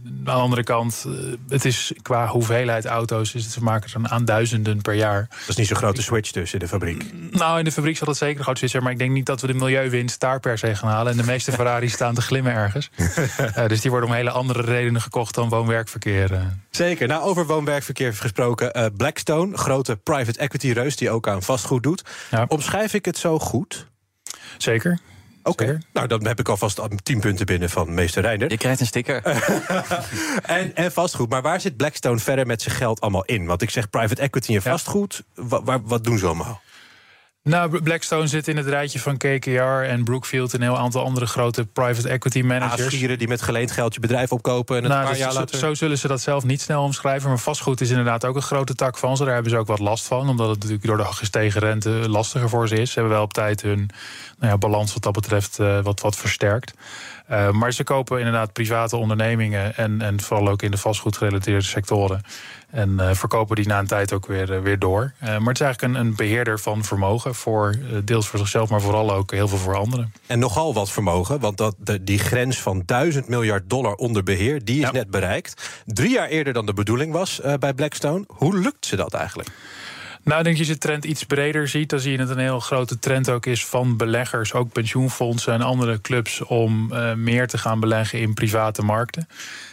aan 0.05 0.23
de 0.23 0.31
andere 0.31 0.63
kant, 0.63 1.05
het 1.49 1.65
is 1.65 1.93
qua 2.01 2.27
hoeveelheid 2.27 2.85
auto's, 2.85 3.33
is 3.33 3.43
het, 3.43 3.53
ze 3.53 3.63
maken 3.63 4.03
er 4.03 4.09
aan 4.09 4.25
duizenden 4.25 4.81
per 4.81 4.93
jaar. 4.93 5.27
Dat 5.29 5.49
is 5.49 5.55
niet 5.55 5.67
zo'n 5.67 5.77
grote 5.77 6.01
switch 6.01 6.53
in 6.53 6.59
de 6.59 6.67
fabriek. 6.67 7.05
Nou, 7.31 7.57
in 7.57 7.63
de 7.63 7.71
fabriek 7.71 7.97
zal 7.97 8.07
het 8.07 8.17
zeker 8.17 8.43
groot 8.43 8.57
switch 8.57 8.71
zijn. 8.71 8.83
Maar 8.83 8.91
ik 8.91 8.97
denk 8.99 9.11
niet 9.11 9.25
dat 9.25 9.41
we 9.41 9.47
de 9.47 9.53
milieuwinst 9.53 10.19
daar 10.19 10.39
per 10.39 10.57
se 10.57 10.75
gaan 10.75 10.89
halen. 10.89 11.11
En 11.11 11.17
de 11.17 11.23
meeste 11.23 11.51
Ferraris 11.51 11.93
staan 11.93 12.13
te 12.13 12.21
glimmen 12.21 12.53
ergens. 12.53 12.89
dus 13.67 13.81
die 13.81 13.91
worden 13.91 14.09
om 14.09 14.15
hele 14.15 14.31
andere 14.31 14.61
redenen 14.61 15.01
gekocht 15.01 15.35
dan 15.35 15.49
woon-werkverkeer. 15.49 16.41
Zeker. 16.69 17.07
Nou, 17.07 17.23
over 17.23 17.45
woon-werkverkeer 17.45 18.13
gesproken. 18.13 18.93
Blackstone, 18.97 19.57
grote 19.57 19.95
private 19.95 20.39
equity 20.39 20.71
reus 20.71 20.95
die 20.95 21.09
ook 21.09 21.27
aan 21.27 21.43
vastgoed 21.43 21.83
doet. 21.83 22.03
Omschrijf 22.47 22.93
ik 22.93 23.05
het 23.05 23.17
zo 23.17 23.39
goed? 23.39 23.87
Zeker. 24.57 24.99
Oké, 25.43 25.77
nou 25.93 26.07
dan 26.07 26.25
heb 26.25 26.39
ik 26.39 26.49
alvast 26.49 26.81
tien 27.03 27.19
punten 27.19 27.45
binnen 27.45 27.69
van 27.69 27.93
meester 27.93 28.21
Reiner. 28.21 28.49
Je 28.49 28.57
krijgt 28.57 28.79
een 28.79 28.85
sticker. 28.85 29.23
en, 30.43 30.75
en 30.75 30.91
vastgoed. 30.91 31.29
Maar 31.29 31.41
waar 31.41 31.61
zit 31.61 31.77
Blackstone 31.77 32.19
verder 32.19 32.45
met 32.45 32.61
zijn 32.61 32.75
geld 32.75 33.01
allemaal 33.01 33.25
in? 33.25 33.45
Want 33.45 33.61
ik 33.61 33.69
zeg 33.69 33.89
private 33.89 34.21
equity 34.21 34.55
en 34.55 34.61
vastgoed. 34.61 35.23
Wat, 35.35 35.81
wat 35.83 36.03
doen 36.03 36.17
ze 36.17 36.25
allemaal? 36.25 36.61
Nou, 37.43 37.81
Blackstone 37.81 38.27
zit 38.27 38.47
in 38.47 38.57
het 38.57 38.67
rijtje 38.67 38.99
van 38.99 39.17
KKR 39.17 39.59
en 39.59 40.03
Brookfield... 40.03 40.53
en 40.53 40.61
een 40.61 40.67
heel 40.67 40.77
aantal 40.77 41.03
andere 41.03 41.25
grote 41.25 41.65
private 41.65 42.09
equity 42.09 42.41
managers. 42.41 42.81
Aasgieren 42.81 43.17
die 43.17 43.27
met 43.27 43.41
geleend 43.41 43.71
geld 43.71 43.93
je 43.93 43.99
bedrijf 43.99 44.31
opkopen... 44.31 44.75
en 44.75 44.83
het 44.83 44.91
nou, 44.91 45.03
paar 45.03 45.13
dus 45.13 45.21
jaar 45.21 45.33
later... 45.33 45.57
Zo 45.57 45.73
zullen 45.73 45.97
ze 45.97 46.07
dat 46.07 46.21
zelf 46.21 46.43
niet 46.43 46.61
snel 46.61 46.83
omschrijven. 46.83 47.29
Maar 47.29 47.39
vastgoed 47.39 47.81
is 47.81 47.89
inderdaad 47.89 48.25
ook 48.25 48.35
een 48.35 48.41
grote 48.41 48.75
tak 48.75 48.97
van 48.97 49.17
ze. 49.17 49.23
Daar 49.23 49.33
hebben 49.33 49.51
ze 49.51 49.57
ook 49.57 49.67
wat 49.67 49.79
last 49.79 50.05
van. 50.05 50.29
Omdat 50.29 50.49
het 50.49 50.57
natuurlijk 50.57 50.85
door 50.85 50.97
de 50.97 51.03
gestegen 51.03 51.61
rente 51.61 51.89
lastiger 51.89 52.49
voor 52.49 52.67
ze 52.67 52.75
is. 52.75 52.91
Ze 52.91 52.99
hebben 52.99 53.17
wel 53.17 53.25
op 53.25 53.33
tijd 53.33 53.61
hun 53.61 53.89
nou 54.37 54.51
ja, 54.51 54.57
balans 54.57 54.93
wat 54.93 55.03
dat 55.03 55.13
betreft 55.13 55.59
uh, 55.59 55.79
wat, 55.81 56.01
wat 56.01 56.15
versterkt. 56.15 56.73
Uh, 57.31 57.51
maar 57.51 57.73
ze 57.73 57.83
kopen 57.83 58.17
inderdaad 58.17 58.53
private 58.53 58.97
ondernemingen... 58.97 59.75
en, 59.75 60.01
en 60.01 60.21
vooral 60.21 60.49
ook 60.49 60.61
in 60.61 60.71
de 60.71 60.77
vastgoedgerelateerde 60.77 61.65
sectoren. 61.65 62.21
En 62.71 62.89
uh, 62.89 63.13
verkopen 63.13 63.55
die 63.55 63.67
na 63.67 63.79
een 63.79 63.87
tijd 63.87 64.13
ook 64.13 64.25
weer, 64.25 64.63
weer 64.63 64.79
door. 64.79 65.13
maar 65.19 65.39
het 65.39 65.59
is 65.59 65.61
eigenlijk 65.61 65.81
een, 65.81 66.05
een 66.05 66.15
beheerder 66.15 66.59
van 66.59 66.83
vermogen... 66.83 67.35
voor 67.35 67.75
deels 68.03 68.27
voor 68.27 68.39
zichzelf, 68.39 68.69
maar 68.69 68.81
vooral 68.81 69.13
ook 69.13 69.31
heel 69.31 69.47
veel 69.47 69.57
voor 69.57 69.77
anderen. 69.77 70.13
En 70.25 70.39
nogal 70.39 70.73
wat 70.73 70.91
vermogen, 70.91 71.39
want 71.39 71.57
dat, 71.57 71.75
de, 71.77 72.03
die 72.03 72.19
grens 72.19 72.61
van 72.61 72.83
1000 72.85 73.27
miljard 73.27 73.69
dollar 73.69 73.93
onder 73.93 74.23
beheer... 74.23 74.65
die 74.65 74.83
is 74.83 74.91
net 74.91 75.09
bereikt. 75.09 75.81
Drie 75.85 76.11
jaar 76.11 76.27
eerder 76.27 76.53
dan 76.53 76.65
de 76.65 76.73
bedoeling 76.73 77.13
was 77.13 77.41
bij 77.59 77.73
Blackstone. 77.73 78.23
Hoe 78.27 78.59
lukt 78.59 78.85
ze 78.85 78.95
dat 78.95 79.13
eigenlijk? 79.13 79.49
Nou, 80.23 80.37
ik 80.37 80.45
denk 80.45 80.57
dat 80.57 80.67
je 80.67 80.73
de 80.73 80.79
trend 80.79 81.05
iets 81.05 81.23
breder 81.23 81.67
ziet. 81.67 81.89
Dan 81.89 81.99
zie 81.99 82.11
je 82.11 82.17
dat 82.17 82.27
het 82.27 82.37
een 82.37 82.43
heel 82.43 82.59
grote 82.59 82.99
trend 82.99 83.29
ook 83.29 83.45
is 83.45 83.65
van 83.65 83.97
beleggers, 83.97 84.53
ook 84.53 84.71
pensioenfondsen 84.71 85.53
en 85.53 85.61
andere 85.61 86.01
clubs, 86.01 86.41
om 86.41 86.93
meer 87.15 87.47
te 87.47 87.57
gaan 87.57 87.79
beleggen 87.79 88.19
in 88.19 88.33
private 88.33 88.81
markten. 88.81 89.27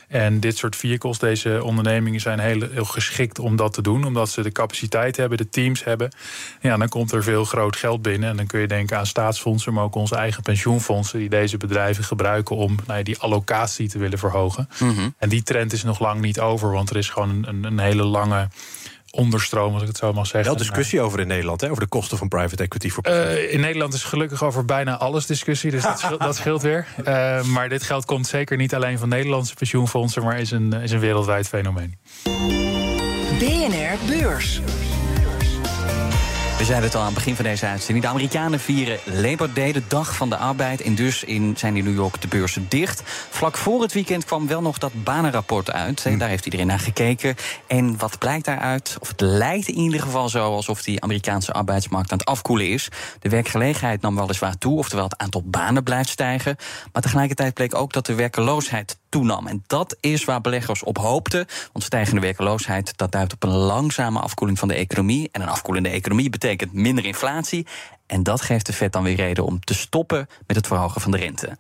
En 0.09 0.41
dit 0.41 0.57
soort 0.57 0.77
vehicles, 0.77 1.19
deze 1.19 1.65
ondernemingen 1.65 2.21
zijn 2.21 2.39
heel, 2.39 2.69
heel, 2.71 2.85
geschikt 2.85 3.39
om 3.39 3.57
dat 3.57 3.73
te 3.73 3.83
doen. 3.83 4.05
Omdat 4.05 4.31
ze 4.31 4.43
de 4.43 4.53
capaciteit 4.53 5.17
hebben, 5.17 5.39
de 5.39 5.49
teams 5.49 5.85
hebben. 5.85 6.11
Ja, 6.61 6.77
dan 6.77 6.89
komt 6.89 7.13
er 7.13 7.23
veel 7.23 7.45
groot 7.45 7.77
geld 7.77 8.03
binnen. 8.03 8.29
En 8.29 8.37
dan 8.37 8.47
kun 8.47 8.61
je 8.61 8.67
denken 8.67 8.99
aan 8.99 9.07
staatsfondsen, 9.07 9.73
maar 9.73 9.85
ook 9.85 9.95
onze 9.95 10.17
eigen 10.17 10.43
pensioenfondsen... 10.43 11.19
die 11.19 11.29
deze 11.29 11.57
bedrijven 11.57 12.05
gebruiken 12.05 12.57
om 12.57 12.75
nou 12.87 12.99
ja, 12.99 13.05
die 13.05 13.19
allocatie 13.19 13.89
te 13.89 13.99
willen 13.99 14.19
verhogen. 14.19 14.69
Mm 14.79 15.15
En 15.19 15.29
die 15.29 15.43
trend 15.43 15.73
is 15.73 15.83
nog 15.83 16.01
lang 16.01 16.21
niet 16.21 16.41
over, 16.41 16.71
want 16.71 16.91
er 16.91 16.97
is 16.97 17.09
gewoon 17.09 17.45
een, 17.47 17.65
een 17.65 17.79
hele 17.79 18.05
lange 18.05 18.49
onderstroom, 19.17 19.73
als 19.73 19.83
ik 19.83 19.89
het 19.89 19.97
zo 19.97 20.13
mag 20.13 20.27
zeggen. 20.27 20.51
Wel 20.51 20.57
discussie 20.57 21.01
over 21.01 21.21
in 21.21 21.27
Nederland, 21.27 21.61
hè, 21.61 21.71
over 21.71 21.83
de 21.83 21.89
kosten 21.89 22.19
van 22.19 22.29
private 22.29 22.63
equity 22.63 22.89
voor 22.91 23.09
uh, 23.09 23.53
In 23.53 23.61
Nederland 23.61 23.95
is 23.95 24.05
gelukkig 24.05 24.43
over 24.43 24.65
bijna 24.65 24.97
alles 24.99 25.27
discussie, 25.27 25.71
dus 25.71 25.83
dat, 25.83 25.99
scheelt, 25.99 26.21
dat 26.21 26.37
scheelt 26.37 26.63
weer. 26.63 26.87
Uh, 27.05 27.43
maar 27.55 27.69
dit 27.69 27.83
geld 27.83 28.05
komt 28.05 28.27
zeker 28.27 28.57
niet 28.57 28.75
alleen 28.75 28.99
van 28.99 29.09
Nederlandse 29.09 29.55
pensioenfondsen, 29.55 30.23
maar 30.23 30.39
is 30.39 30.51
een, 30.51 30.73
is 30.73 30.91
een 30.91 31.01
wereldwijd 31.01 31.49
fenomeen. 31.49 31.97
BNR 33.39 33.99
Beurs. 34.09 34.61
We 36.57 36.65
zeiden 36.65 36.87
het 36.87 36.95
al 36.95 37.01
aan 37.01 37.07
het 37.07 37.17
begin 37.17 37.37
van 37.37 37.45
deze 37.45 37.67
uitzending. 37.67 38.05
De 38.05 38.11
Amerikanen 38.11 38.61
vieren 38.61 38.99
Labor 39.05 39.53
Day, 39.53 39.73
de 39.73 39.83
dag 39.89 40.17
van 40.17 40.29
de 40.31 40.37
arbeid. 40.37 40.81
En 40.81 40.95
dus 40.95 41.25
in, 41.25 41.55
zijn 41.57 41.77
in 41.77 41.85
New 41.85 41.95
York 41.95 42.21
de 42.21 42.29
beurzen 42.29 42.67
dicht. 42.69 43.03
Vlak 43.31 43.57
voor 43.57 43.83
het 43.83 43.93
weekend 43.93 44.25
kwam 44.25 44.47
wel 44.47 44.63
nog 44.63 44.79
dat 44.79 45.05
banenrapport 45.05 45.71
uit. 45.71 46.03
Hm. 46.03 46.19
Daar 46.19 46.29
heeft 46.29 46.45
iedereen 46.45 46.67
naar 46.67 46.79
gekeken. 46.79 47.35
En 47.67 47.99
wat 47.99 48.19
blijkt 48.19 48.45
daaruit? 48.45 48.97
Of 49.01 49.09
het 49.09 49.21
lijkt 49.21 49.69
in 49.69 49.75
ieder 49.75 50.01
geval 50.01 50.29
zo 50.29 50.55
alsof 50.55 50.83
die 50.83 51.03
Amerikaanse 51.03 51.53
arbeidsmarkt 51.53 52.13
aan 52.13 52.19
het 52.19 52.27
afkoelen 52.27 52.69
is. 52.69 52.89
De 53.19 53.29
werkgelegenheid 53.29 54.01
nam 54.01 54.17
weliswaar 54.17 54.59
toe, 54.59 54.79
oftewel 54.79 55.05
het 55.05 55.19
aantal 55.19 55.43
banen 55.45 55.83
blijft 55.83 56.09
stijgen. 56.09 56.57
Maar 56.93 57.03
tegelijkertijd 57.03 57.55
bleek 57.55 57.75
ook 57.75 57.93
dat 57.93 58.07
de 58.07 58.15
werkeloosheid 58.15 58.99
toenam. 59.09 59.47
En 59.47 59.65
dat 59.67 59.97
is 60.01 60.25
waar 60.25 60.41
beleggers 60.41 60.83
op 60.83 60.99
hoopten. 60.99 61.47
Want 61.73 61.85
stijgende 61.85 62.21
werkeloosheid 62.21 62.93
dat 62.97 63.13
duidt 63.13 63.33
op 63.33 63.43
een 63.43 63.57
langzame 63.57 64.21
afkoeling 64.21 64.59
van 64.59 64.69
de 64.69 64.75
economie. 64.75 65.29
En 65.33 65.41
een 65.41 65.49
afkoelende 65.49 65.89
economie 65.89 66.31
betekent 66.31 66.45
minder 66.73 67.05
inflatie. 67.05 67.67
En 68.07 68.23
dat 68.23 68.41
geeft 68.41 68.67
de 68.67 68.73
Fed 68.73 68.93
dan 68.93 69.03
weer 69.03 69.17
reden 69.17 69.45
om 69.45 69.61
te 69.61 69.75
stoppen 69.75 70.29
met 70.47 70.57
het 70.57 70.67
verhogen 70.67 71.01
van 71.01 71.11
de 71.11 71.17
rente. 71.17 71.57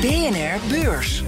BNR 0.00 0.58
Beurs. 0.68 1.22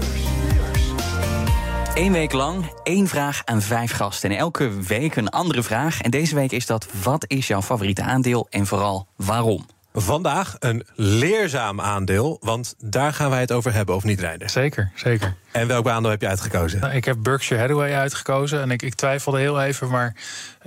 Eén 1.95 2.13
week 2.13 2.33
lang, 2.33 2.73
één 2.83 3.09
vraag 3.09 3.43
aan 3.45 3.63
vijf 3.63 3.93
gasten. 3.93 4.31
En 4.31 4.37
elke 4.37 4.83
week 4.83 5.17
een 5.17 5.29
andere 5.29 5.63
vraag. 5.63 6.01
En 6.01 6.11
deze 6.11 6.35
week 6.35 6.53
is 6.53 6.67
dat: 6.67 6.87
wat 7.03 7.25
is 7.29 7.47
jouw 7.47 7.63
favoriete 7.63 8.03
aandeel 8.03 8.47
en 8.51 8.67
vooral 8.67 9.07
waarom? 9.17 9.67
Vandaag 9.93 10.57
een 10.59 10.87
leerzaam 10.95 11.81
aandeel, 11.81 12.37
want 12.41 12.75
daar 12.79 13.13
gaan 13.13 13.31
wij 13.31 13.41
het 13.41 13.53
over 13.53 13.73
hebben, 13.73 13.95
of 13.95 14.05
niet, 14.05 14.21
Rijden? 14.21 14.51
Zeker, 14.51 14.93
zeker. 14.95 15.37
En 15.57 15.67
welk 15.67 15.89
aandeel 15.89 16.11
heb 16.11 16.21
je 16.21 16.29
uitgekozen? 16.29 16.81
Nou, 16.81 16.95
ik 16.95 17.05
heb 17.05 17.17
Berkshire 17.21 17.61
Hathaway 17.61 17.95
uitgekozen. 17.95 18.61
En 18.61 18.71
ik, 18.71 18.83
ik 18.83 18.95
twijfelde 18.95 19.39
heel 19.39 19.63
even, 19.63 19.89
maar 19.89 20.15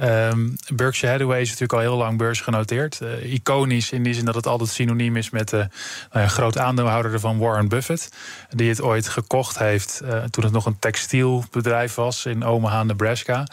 um, 0.01 0.55
Berkshire 0.73 1.11
Hathaway 1.11 1.41
is 1.41 1.47
natuurlijk 1.47 1.73
al 1.73 1.79
heel 1.79 1.97
lang 1.97 2.17
beursgenoteerd. 2.17 2.99
Uh, 3.01 3.33
iconisch 3.33 3.91
in 3.91 4.03
die 4.03 4.13
zin 4.13 4.25
dat 4.25 4.35
het 4.35 4.47
altijd 4.47 4.69
synoniem 4.69 5.15
is 5.15 5.29
met 5.29 5.49
de 5.49 5.57
uh, 5.57 5.67
nou 6.11 6.27
groot 6.27 6.57
aandeelhouder 6.57 7.19
van 7.19 7.37
Warren 7.37 7.67
Buffett. 7.67 8.09
Die 8.49 8.69
het 8.69 8.81
ooit 8.81 9.07
gekocht 9.07 9.57
heeft 9.57 10.01
uh, 10.03 10.23
toen 10.23 10.43
het 10.43 10.53
nog 10.53 10.65
een 10.65 10.79
textielbedrijf 10.79 11.95
was 11.95 12.25
in 12.25 12.43
Omaha, 12.43 12.83
Nebraska. 12.83 13.47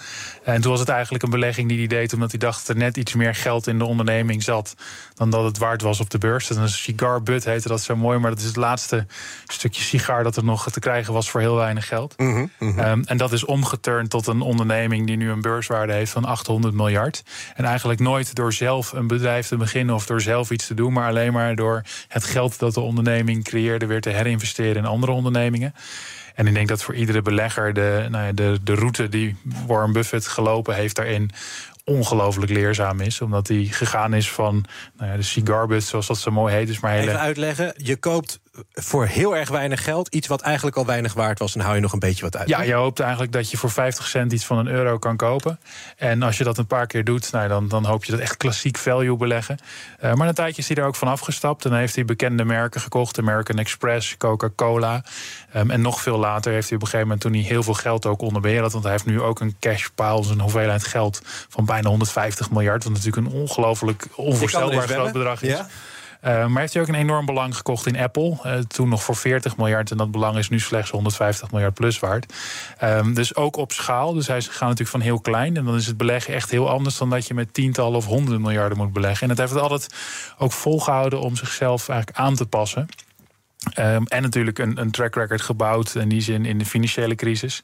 En 0.45 0.61
toen 0.61 0.71
was 0.71 0.81
het 0.81 0.89
eigenlijk 0.89 1.25
een 1.25 1.31
belegging 1.31 1.69
die 1.69 1.79
hij 1.79 1.87
deed 1.87 2.13
omdat 2.13 2.31
hij 2.31 2.41
dacht 2.41 2.67
dat 2.67 2.77
er 2.77 2.83
net 2.83 2.97
iets 2.97 3.15
meer 3.15 3.35
geld 3.35 3.67
in 3.67 3.79
de 3.79 3.85
onderneming 3.85 4.43
zat 4.43 4.75
dan 5.15 5.31
dat 5.31 5.45
het 5.45 5.59
waard 5.59 5.83
was 5.83 6.01
op 6.01 6.11
de 6.11 6.19
beurs. 6.19 6.47
Dat 6.47 6.57
een 6.57 6.69
cigar 6.69 7.21
heette 7.25 7.69
dat 7.69 7.83
zo 7.83 7.97
mooi, 7.97 8.19
maar 8.19 8.31
dat 8.31 8.41
is 8.41 8.47
het 8.47 8.57
laatste 8.57 9.07
stukje 9.47 9.83
sigaar 9.83 10.23
dat 10.23 10.37
er 10.37 10.45
nog 10.45 10.71
te 10.71 10.81
krijgen 10.81 11.13
was 11.13 11.26
voor 11.31 11.41
heel 11.41 11.57
weinig 11.57 11.89
geld. 11.89 12.15
Mm 12.17 12.51
-hmm, 12.59 13.05
en 13.05 13.17
dat 13.17 13.33
is 13.33 13.45
omgeturnd 13.45 14.11
tot 14.11 14.27
een 14.27 14.41
onderneming 14.41 15.07
die 15.07 15.17
nu 15.17 15.31
een 15.31 15.41
beurswaarde 15.41 15.93
heeft 15.93 16.13
van 16.13 16.25
800 16.25 16.75
miljard. 16.75 17.23
En 17.55 17.65
eigenlijk 17.65 18.01
nooit 18.01 18.35
door 18.35 18.53
zelf 18.53 18.93
een 18.93 19.07
bedrijf 19.07 19.47
te 19.47 19.57
beginnen 19.57 19.95
of 19.95 20.07
door 20.07 20.21
zelf 20.21 20.51
iets 20.51 20.67
te 20.67 20.75
doen, 20.75 20.93
maar 20.93 21.09
alleen 21.09 21.33
maar 21.33 21.57
door 21.57 21.83
het 22.09 22.25
geld 22.25 22.59
dat 22.59 22.75
de 22.75 22.81
onderneming 22.81 23.45
creëerde 23.45 23.87
weer 23.87 24.01
te 24.01 24.11
herinvesteren 24.11 24.77
in 24.77 24.85
andere 24.85 25.13
ondernemingen. 25.13 25.75
En 26.35 26.47
ik 26.47 26.55
denk 26.55 26.69
dat 26.69 26.83
voor 26.83 26.95
iedere 26.95 27.23
belegger 27.23 27.73
de, 27.73 28.07
nou 28.11 28.27
ja, 28.27 28.33
de, 28.33 28.59
de 28.63 28.75
route 28.75 29.09
die 29.09 29.37
Warren 29.67 29.93
Buffett 29.93 30.27
gelopen 30.27 30.75
heeft 30.75 30.97
daarin 30.97 31.31
ongelooflijk 31.85 32.51
leerzaam 32.51 33.01
is. 33.01 33.21
Omdat 33.21 33.49
hij 33.49 33.65
gegaan 33.65 34.15
is 34.15 34.31
van 34.31 34.65
nou 34.97 35.11
ja, 35.11 35.17
de 35.17 35.23
cigarbut, 35.23 35.85
zoals 35.85 36.07
dat 36.07 36.19
zo 36.19 36.31
mooi 36.31 36.55
heet. 36.55 36.67
Dus 36.67 36.81
maar 36.81 36.93
hele... 36.93 37.07
Even 37.07 37.21
uitleggen, 37.21 37.75
je 37.77 37.97
koopt 37.97 38.41
voor 38.73 39.07
heel 39.07 39.37
erg 39.37 39.49
weinig 39.49 39.85
geld 39.85 40.15
iets 40.15 40.27
wat 40.27 40.41
eigenlijk 40.41 40.77
al 40.77 40.87
weinig 40.87 41.13
waard 41.13 41.39
was... 41.39 41.55
en 41.55 41.61
hou 41.61 41.75
je 41.75 41.81
nog 41.81 41.93
een 41.93 41.99
beetje 41.99 42.23
wat 42.23 42.37
uit. 42.37 42.49
Ja, 42.49 42.63
je 42.63 42.73
hoopt 42.73 43.01
eigenlijk 43.01 43.33
dat 43.33 43.51
je 43.51 43.57
voor 43.57 43.71
50 43.71 44.07
cent 44.07 44.33
iets 44.33 44.45
van 44.45 44.59
een 44.59 44.67
euro 44.67 44.99
kan 44.99 45.17
kopen. 45.17 45.61
En 45.97 46.23
als 46.23 46.39
je 46.39 46.45
dat 46.45 46.59
een 46.59 46.67
paar 46.67 46.87
keer 46.87 47.05
doet, 47.05 47.33
nou, 47.33 47.49
dan, 47.49 47.69
dan 47.69 47.85
hoop 47.85 48.05
je 48.05 48.13
dat 48.13 48.21
echt 48.21 48.37
klassiek 48.37 48.77
value 48.77 49.17
beleggen. 49.17 49.59
Uh, 50.05 50.13
maar 50.15 50.29
een 50.29 50.35
tijdje 50.35 50.63
is 50.63 50.69
hij 50.69 50.77
er 50.77 50.85
ook 50.85 50.95
van 50.95 51.09
afgestapt. 51.09 51.65
En 51.65 51.71
dan 51.71 51.79
heeft 51.79 51.95
hij 51.95 52.05
bekende 52.05 52.45
merken 52.45 52.81
gekocht. 52.81 53.19
American 53.19 53.59
Express, 53.59 54.17
Coca-Cola. 54.17 55.05
Um, 55.57 55.71
en 55.71 55.81
nog 55.81 56.01
veel 56.01 56.19
later 56.19 56.53
heeft 56.53 56.69
hij 56.69 56.77
op 56.77 56.83
een 56.83 56.89
gegeven 56.89 57.09
moment... 57.09 57.21
toen 57.21 57.33
hij 57.33 57.43
heel 57.43 57.63
veel 57.63 57.75
geld 57.75 58.07
ook 58.07 58.21
onder 58.21 58.43
beheer 58.43 58.61
had... 58.61 58.73
want 58.73 58.85
hij 58.85 58.93
heeft 58.93 59.07
nu 59.07 59.21
ook 59.21 59.41
een 59.41 59.57
cash 59.61 59.87
pile, 59.95 60.21
dus 60.21 60.31
een 60.31 60.41
hoeveelheid 60.41 60.85
geld... 60.85 61.23
van 61.49 61.65
bijna 61.65 61.89
150 61.89 62.51
miljard. 62.51 62.85
Wat 62.85 62.93
natuurlijk 62.93 63.27
een 63.27 63.33
ongelooflijk 63.33 64.07
onvoorstelbaar 64.15 64.89
groot 64.89 65.13
bedrag 65.13 65.43
is. 65.43 65.51
Ja? 65.51 65.67
Uh, 66.27 66.47
maar 66.47 66.61
heeft 66.61 66.73
hij 66.73 66.83
ook 66.83 66.89
een 66.89 66.95
enorm 66.95 67.27
belang 67.27 67.57
gekocht 67.57 67.87
in 67.87 67.99
Apple. 67.99 68.39
Uh, 68.47 68.59
toen 68.59 68.89
nog 68.89 69.03
voor 69.03 69.17
40 69.17 69.57
miljard. 69.57 69.91
En 69.91 69.97
dat 69.97 70.11
belang 70.11 70.37
is 70.37 70.49
nu 70.49 70.61
slechts 70.61 70.91
150 70.91 71.51
miljard 71.51 71.75
plus 71.75 71.99
waard. 71.99 72.33
Um, 72.83 73.15
dus 73.15 73.37
ook 73.37 73.57
op 73.57 73.73
schaal. 73.73 74.13
Dus 74.13 74.27
hij 74.27 74.41
gaat 74.41 74.61
natuurlijk 74.61 74.89
van 74.89 75.01
heel 75.01 75.21
klein. 75.21 75.57
En 75.57 75.65
dan 75.65 75.75
is 75.75 75.87
het 75.87 75.97
beleggen 75.97 76.35
echt 76.35 76.51
heel 76.51 76.71
anders 76.71 76.99
dan 76.99 77.11
dat 77.11 77.27
je 77.27 77.35
met 77.35 77.55
tientallen 77.55 77.97
of 77.97 78.07
honderden 78.07 78.41
miljarden 78.41 78.79
moet 78.79 78.93
beleggen. 78.93 79.23
En 79.23 79.29
dat 79.29 79.39
heeft 79.39 79.53
het 79.53 79.63
altijd 79.63 79.95
ook 80.39 80.53
volgehouden 80.53 81.21
om 81.21 81.37
zichzelf 81.37 81.89
eigenlijk 81.89 82.19
aan 82.19 82.35
te 82.35 82.47
passen. 82.47 82.89
Um, 83.79 84.07
en 84.07 84.23
natuurlijk 84.23 84.59
een, 84.59 84.81
een 84.81 84.91
track 84.91 85.15
record 85.15 85.41
gebouwd 85.41 85.95
in 85.95 86.09
die 86.09 86.21
zin 86.21 86.45
in 86.45 86.59
de 86.59 86.65
financiële 86.65 87.15
crisis. 87.15 87.63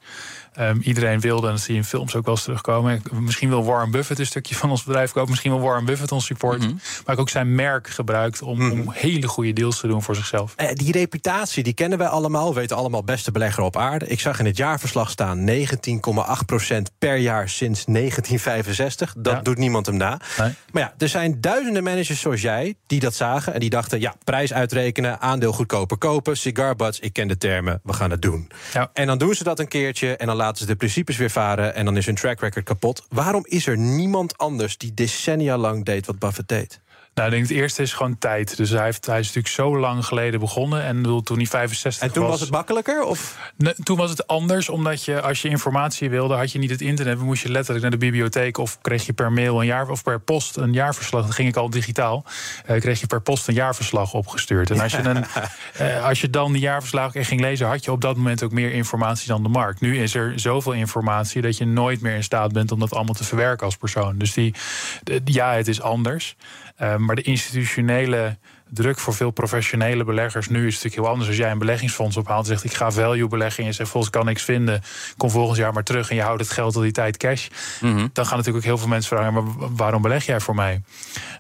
Um, 0.61 0.81
iedereen 0.83 1.21
wilde, 1.21 1.47
en 1.47 1.53
dat 1.53 1.63
zie 1.63 1.75
je 1.75 1.81
in 1.81 1.87
films 1.87 2.15
ook 2.15 2.25
wel 2.25 2.35
eens 2.35 2.43
terugkomen. 2.45 3.03
Misschien 3.13 3.49
wil 3.49 3.65
Warren 3.65 3.91
Buffett 3.91 4.19
een 4.19 4.27
stukje 4.27 4.55
van 4.55 4.71
ons 4.71 4.85
bedrijf 4.85 5.13
kopen. 5.13 5.31
Misschien 5.31 5.51
wil 5.51 5.61
Warren 5.61 5.85
Buffett 5.85 6.13
ons 6.13 6.27
support. 6.27 6.59
Mm 6.59 6.67
-hmm. 6.67 6.81
Maar 7.07 7.19
ook 7.19 7.29
zijn 7.29 7.55
merk 7.55 7.89
gebruikt 7.89 8.43
om, 8.43 8.59
mm 8.59 8.71
-hmm. 8.71 8.81
om, 8.81 8.93
hele 8.93 9.29
goede 9.29 9.53
deals 9.53 9.81
te 9.81 9.87
doen 9.87 10.03
voor 10.03 10.15
zichzelf. 10.15 10.55
Uh, 10.57 10.73
die 10.73 10.93
reputatie, 10.93 11.63
die 11.63 11.73
kennen 11.73 11.99
wij 11.99 12.07
allemaal. 12.07 12.55
We 12.55 12.61
weten 12.61 12.77
allemaal 12.77 13.05
beste 13.05 13.31
belegger 13.31 13.63
op 13.63 13.77
aarde. 13.77 14.07
Ik 14.07 14.21
zag 14.21 14.39
in 14.39 14.47
het 14.47 14.57
jaarverslag 14.57 15.11
staan 15.11 15.49
19,8% 15.51 15.57
per 16.99 17.17
jaar 17.17 17.49
sinds 17.49 17.85
1965. 17.85 19.15
Dat 19.17 19.33
ja. 19.33 19.41
doet 19.41 19.59
niemand 19.59 19.87
hem 19.87 19.97
na. 19.97 20.21
Nee. 20.39 20.55
Maar 20.73 20.83
ja, 20.83 20.95
er 20.99 21.09
zijn 21.09 21.41
duizenden 21.41 21.83
managers 21.83 22.21
zoals 22.21 22.41
jij 22.41 22.75
die 22.87 23.01
dat 23.01 23.15
zagen. 23.15 23.55
En 23.55 23.61
die 23.61 23.71
dachten, 23.71 24.01
ja, 24.01 24.15
prijs 24.25 24.53
uitrekenen, 24.53 25.21
aandeel 25.21 25.53
goedkoper 25.53 25.99
kopen. 26.03 26.37
Cigar 26.37 26.77
butts, 26.77 27.01
ik 27.01 27.13
ken 27.13 27.29
de 27.29 27.39
termen, 27.39 27.81
we 27.83 27.93
gaan 27.93 28.11
het 28.11 28.23
doen. 28.23 28.51
Ja. 28.73 28.91
En 28.93 29.07
dan 29.07 29.19
doen 29.19 29.35
ze 29.35 29.45
dat 29.45 29.59
een 29.59 29.69
keertje 29.69 30.17
en 30.17 30.27
dan 30.27 30.37
laten 30.37 30.59
ze 30.59 30.67
de 30.67 30.77
principes 30.77 31.17
weer 31.17 31.31
varen... 31.31 31.75
en 31.75 31.85
dan 31.85 31.97
is 31.97 32.07
hun 32.07 32.15
track 32.15 32.41
record 32.41 32.65
kapot. 32.65 33.07
Waarom 33.09 33.45
is 33.47 33.67
er 33.67 33.79
niemand 33.79 34.39
anders 34.39 34.79
die 34.79 34.95
decennia 34.95 35.57
lang 35.57 35.85
deed 35.85 36.07
wat 36.07 36.19
Buffett 36.19 36.49
deed? 36.49 36.81
Nou, 37.15 37.27
ik 37.29 37.35
denk 37.35 37.49
het 37.49 37.59
eerste 37.59 37.83
is 37.83 37.93
gewoon 37.93 38.19
tijd. 38.19 38.57
Dus 38.57 38.71
hij, 38.71 38.85
heeft, 38.85 39.07
hij 39.07 39.19
is 39.19 39.27
natuurlijk 39.27 39.55
zo 39.55 39.79
lang 39.79 40.05
geleden 40.05 40.41
begonnen. 40.41 40.83
En 40.83 40.97
bedoel, 40.97 41.23
toen 41.23 41.37
hij 41.37 41.47
65 41.47 42.01
was... 42.01 42.11
En 42.11 42.15
toen 42.15 42.31
was, 42.31 42.41
het 42.41 42.51
makkelijker? 42.51 43.05
Of? 43.05 43.39
Toen 43.83 43.97
was 43.97 44.11
het 44.11 44.27
anders, 44.27 44.69
omdat 44.69 45.05
je 45.05 45.21
als 45.21 45.43
je 45.43 45.49
informatie 45.49 46.11
wilde... 46.11 46.35
had 46.35 46.53
je 46.53 46.59
niet 46.59 46.71
het 46.71 46.81
internet, 46.81 47.17
dan 47.17 47.27
moest 47.27 47.43
je 47.43 47.49
letterlijk 47.49 47.83
naar 47.83 47.91
de 47.91 48.07
bibliotheek... 48.07 48.59
of 48.59 48.81
kreeg 48.81 49.07
je 49.07 49.13
per 49.13 49.33
mail 49.33 49.61
een 49.61 49.67
jaar, 49.67 49.89
of 49.89 50.03
per 50.03 50.21
post 50.21 50.57
een 50.57 50.73
jaarverslag. 50.73 51.23
Dan 51.23 51.33
ging 51.33 51.49
ik 51.49 51.57
al 51.57 51.71
digitaal. 51.71 52.25
Uh, 52.71 52.81
kreeg 52.81 53.01
je 53.01 53.07
per 53.07 53.21
post 53.21 53.49
een 53.49 53.55
jaarverslag 53.55 54.15
opgestuurd. 54.15 54.71
En 54.71 54.81
als 54.81 54.93
je, 54.93 54.99
een, 54.99 55.25
uh, 55.81 56.05
als 56.09 56.21
je 56.21 56.31
dan 56.31 56.53
die 56.53 56.63
jaarverslag 56.63 57.15
echt 57.15 57.29
ging 57.29 57.41
lezen... 57.41 57.67
had 57.67 57.85
je 57.85 57.93
op 57.93 58.01
dat 58.01 58.17
moment 58.17 58.43
ook 58.43 58.53
meer 58.53 58.73
informatie 58.73 59.29
dan 59.29 59.43
de 59.43 59.49
markt. 59.49 59.81
Nu 59.81 59.99
is 60.03 60.15
er 60.15 60.33
zoveel 60.41 60.73
informatie 60.73 61.43
dat 61.43 61.57
je 61.57 61.65
nooit 61.65 62.01
meer 62.01 62.15
in 62.15 62.25
staat 62.25 62.53
bent... 62.53 62.73
om 62.73 62.79
dat 62.79 62.95
allemaal 62.95 63.15
te 63.15 63.25
verwerken 63.25 63.67
als 63.67 63.77
persoon. 63.77 64.19
Dus 64.19 64.33
die, 64.33 64.55
ja, 65.25 65.55
het 65.55 65.69
is 65.69 65.81
anders. 65.81 66.37
Uh, 66.83 66.97
maar 66.97 67.17
de 67.17 67.23
institutionele 67.23 68.39
druk 68.75 68.99
voor 68.99 69.15
veel 69.15 69.31
professionele 69.31 70.05
beleggers 70.05 70.49
nu 70.49 70.67
is 70.67 70.75
het 70.75 70.75
natuurlijk 70.75 71.03
heel 71.03 71.11
anders. 71.11 71.29
Als 71.29 71.39
jij 71.39 71.51
een 71.51 71.59
beleggingsfonds 71.59 72.17
ophaalt 72.17 72.45
en 72.45 72.51
zegt 72.51 72.65
ik 72.65 72.75
ga 72.75 72.91
value 72.91 73.29
beleggen 73.29 73.63
en 73.63 73.69
je 73.69 73.75
zegt 73.75 73.91
volgens 73.91 74.13
kan 74.13 74.25
niks 74.25 74.43
vinden, 74.43 74.83
kom 75.17 75.31
volgend 75.31 75.59
jaar 75.59 75.73
maar 75.73 75.83
terug 75.83 76.11
en 76.11 76.17
je 76.17 76.23
houdt 76.23 76.41
het 76.41 76.51
geld 76.51 76.77
al 76.77 76.83
die 76.83 76.93
tijd 76.93 77.17
cash. 77.17 77.49
Mm 77.81 77.97
-hmm. 77.97 78.11
Dan 78.13 78.27
gaan 78.27 78.37
natuurlijk 78.37 78.65
ook 78.65 78.71
heel 78.71 78.79
veel 78.79 78.89
mensen 78.89 79.17
vragen, 79.17 79.33
maar 79.33 79.69
waarom 79.77 80.03
beleg 80.03 80.27
jij 80.27 80.41
voor 80.41 80.55
mij? 80.55 80.83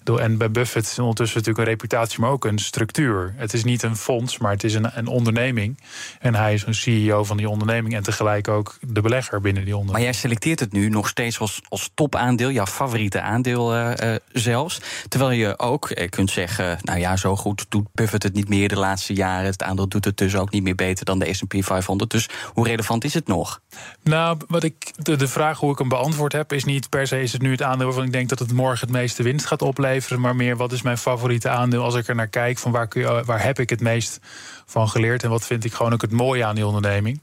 En 0.05 0.38
bij 0.38 0.51
Buffett 0.51 0.87
is 0.87 0.99
ondertussen 0.99 1.38
natuurlijk 1.38 1.66
een 1.66 1.73
reputatie, 1.73 2.21
maar 2.21 2.31
ook 2.31 2.45
een 2.45 2.59
structuur. 2.59 3.35
Het 3.37 3.53
is 3.53 3.64
niet 3.64 3.83
een 3.83 3.97
fonds, 3.97 4.38
maar 4.38 4.53
het 4.53 4.64
is 4.64 4.75
een, 4.75 4.99
een 4.99 5.07
onderneming. 5.07 5.81
En 6.21 6.35
hij 6.35 6.55
is 6.55 6.66
een 6.66 6.75
CEO 6.75 7.25
van 7.25 7.37
die 7.37 7.49
onderneming 7.49 7.95
en 7.95 8.03
tegelijk 8.03 8.49
ook 8.49 8.79
de 8.81 9.01
belegger 9.01 9.40
binnen 9.40 9.64
die 9.64 9.77
onderneming. 9.77 10.05
Maar 10.05 10.12
jij 10.12 10.12
selecteert 10.12 10.61
het 10.61 10.73
nu 10.73 10.88
nog 10.88 11.09
steeds 11.09 11.38
als, 11.38 11.61
als 11.68 11.90
topaandeel, 11.95 12.51
jouw 12.51 12.66
favoriete 12.66 13.21
aandeel 13.21 13.75
uh, 13.75 13.92
uh, 14.03 14.14
zelfs. 14.33 14.81
Terwijl 15.09 15.31
je 15.31 15.59
ook 15.59 15.90
uh, 15.90 16.09
kunt 16.09 16.31
zeggen, 16.31 16.79
nou 16.83 16.99
ja, 16.99 17.16
zo 17.23 17.37
goed 17.37 17.67
doet 17.69 17.87
Buffett 17.93 18.23
het 18.23 18.35
niet 18.35 18.49
meer 18.49 18.69
de 18.69 18.79
laatste 18.79 19.15
jaren. 19.15 19.51
Het 19.51 19.63
aandeel 19.63 19.89
doet 19.89 20.05
het 20.05 20.17
dus 20.17 20.37
ook 20.37 20.51
niet 20.51 20.63
meer 20.63 20.75
beter 20.75 21.05
dan 21.05 21.19
de 21.19 21.35
S&P 21.35 21.55
500. 21.59 22.11
Dus 22.11 22.29
hoe 22.47 22.67
relevant 22.67 23.05
is 23.05 23.15
het 23.15 23.27
nog? 23.27 23.61
Nou, 24.03 24.39
wat 24.49 24.63
ik, 24.63 24.93
de, 24.97 25.17
de 25.17 25.29
vraag 25.29 25.59
hoe 25.59 25.73
ik 25.73 25.79
hem 25.79 25.89
beantwoord 25.89 26.33
heb... 26.33 26.53
is 26.53 26.65
niet 26.65 26.89
per 26.89 27.07
se 27.07 27.23
is 27.23 27.33
het 27.33 27.43
nu 27.43 27.51
het 27.51 27.63
aandeel 27.63 27.87
waarvan 27.87 28.05
ik 28.05 28.13
denk... 28.13 28.29
dat 28.29 28.39
het 28.39 28.53
morgen 28.53 28.87
het 28.87 28.97
meeste 28.97 29.23
winst 29.23 29.47
gaat 29.47 29.63
opleveren... 29.63 30.21
maar 30.21 30.37
meer 30.37 30.57
wat 30.57 30.73
is 30.73 30.83
mijn 30.83 30.99
favoriete 30.99 31.49
aandeel 31.49 31.83
als 31.83 31.95
ik 31.95 32.09
er 32.09 32.15
naar 32.15 32.29
kijk... 32.29 32.59
van 32.59 32.73
waar, 32.73 32.89
kun 32.89 33.01
je, 33.01 33.23
waar 33.25 33.43
heb 33.43 33.59
ik 33.59 33.71
het 33.71 33.81
meest 33.81 34.19
van 34.67 34.89
geleerd... 34.89 35.23
en 35.23 35.31
wat 35.31 35.47
vind 35.47 35.65
ik 35.65 35.73
gewoon 35.73 35.93
ook 35.93 36.03
het 36.03 36.13
mooie 36.13 36.45
aan 36.45 36.55
die 36.55 36.67
onderneming... 36.67 37.21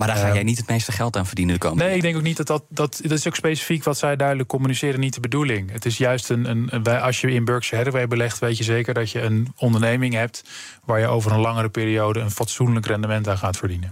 Maar 0.00 0.08
daar 0.08 0.18
ga 0.18 0.34
jij 0.34 0.42
niet 0.42 0.56
het 0.56 0.68
meeste 0.68 0.92
geld 0.92 1.16
aan 1.16 1.26
verdienen 1.26 1.54
de 1.54 1.60
komende 1.60 1.84
Nee, 1.84 1.94
ik 1.94 2.02
denk 2.02 2.16
ook 2.16 2.22
niet 2.22 2.36
dat 2.36 2.46
dat, 2.46 2.64
dat... 2.68 3.00
Dat 3.02 3.18
is 3.18 3.26
ook 3.26 3.34
specifiek 3.34 3.84
wat 3.84 3.98
zij 3.98 4.16
duidelijk 4.16 4.48
communiceren, 4.48 5.00
niet 5.00 5.14
de 5.14 5.20
bedoeling. 5.20 5.72
Het 5.72 5.84
is 5.84 5.98
juist 5.98 6.30
een... 6.30 6.50
een, 6.50 6.68
een 6.70 7.00
als 7.00 7.20
je 7.20 7.30
in 7.30 7.44
Berkshire 7.44 7.84
Hathaway 7.84 8.08
belegt, 8.08 8.38
weet 8.38 8.58
je 8.58 8.64
zeker 8.64 8.94
dat 8.94 9.10
je 9.10 9.20
een 9.20 9.52
onderneming 9.56 10.14
hebt... 10.14 10.44
waar 10.84 11.00
je 11.00 11.06
over 11.06 11.32
een 11.32 11.40
langere 11.40 11.68
periode 11.68 12.20
een 12.20 12.30
fatsoenlijk 12.30 12.86
rendement 12.86 13.28
aan 13.28 13.38
gaat 13.38 13.56
verdienen. 13.56 13.90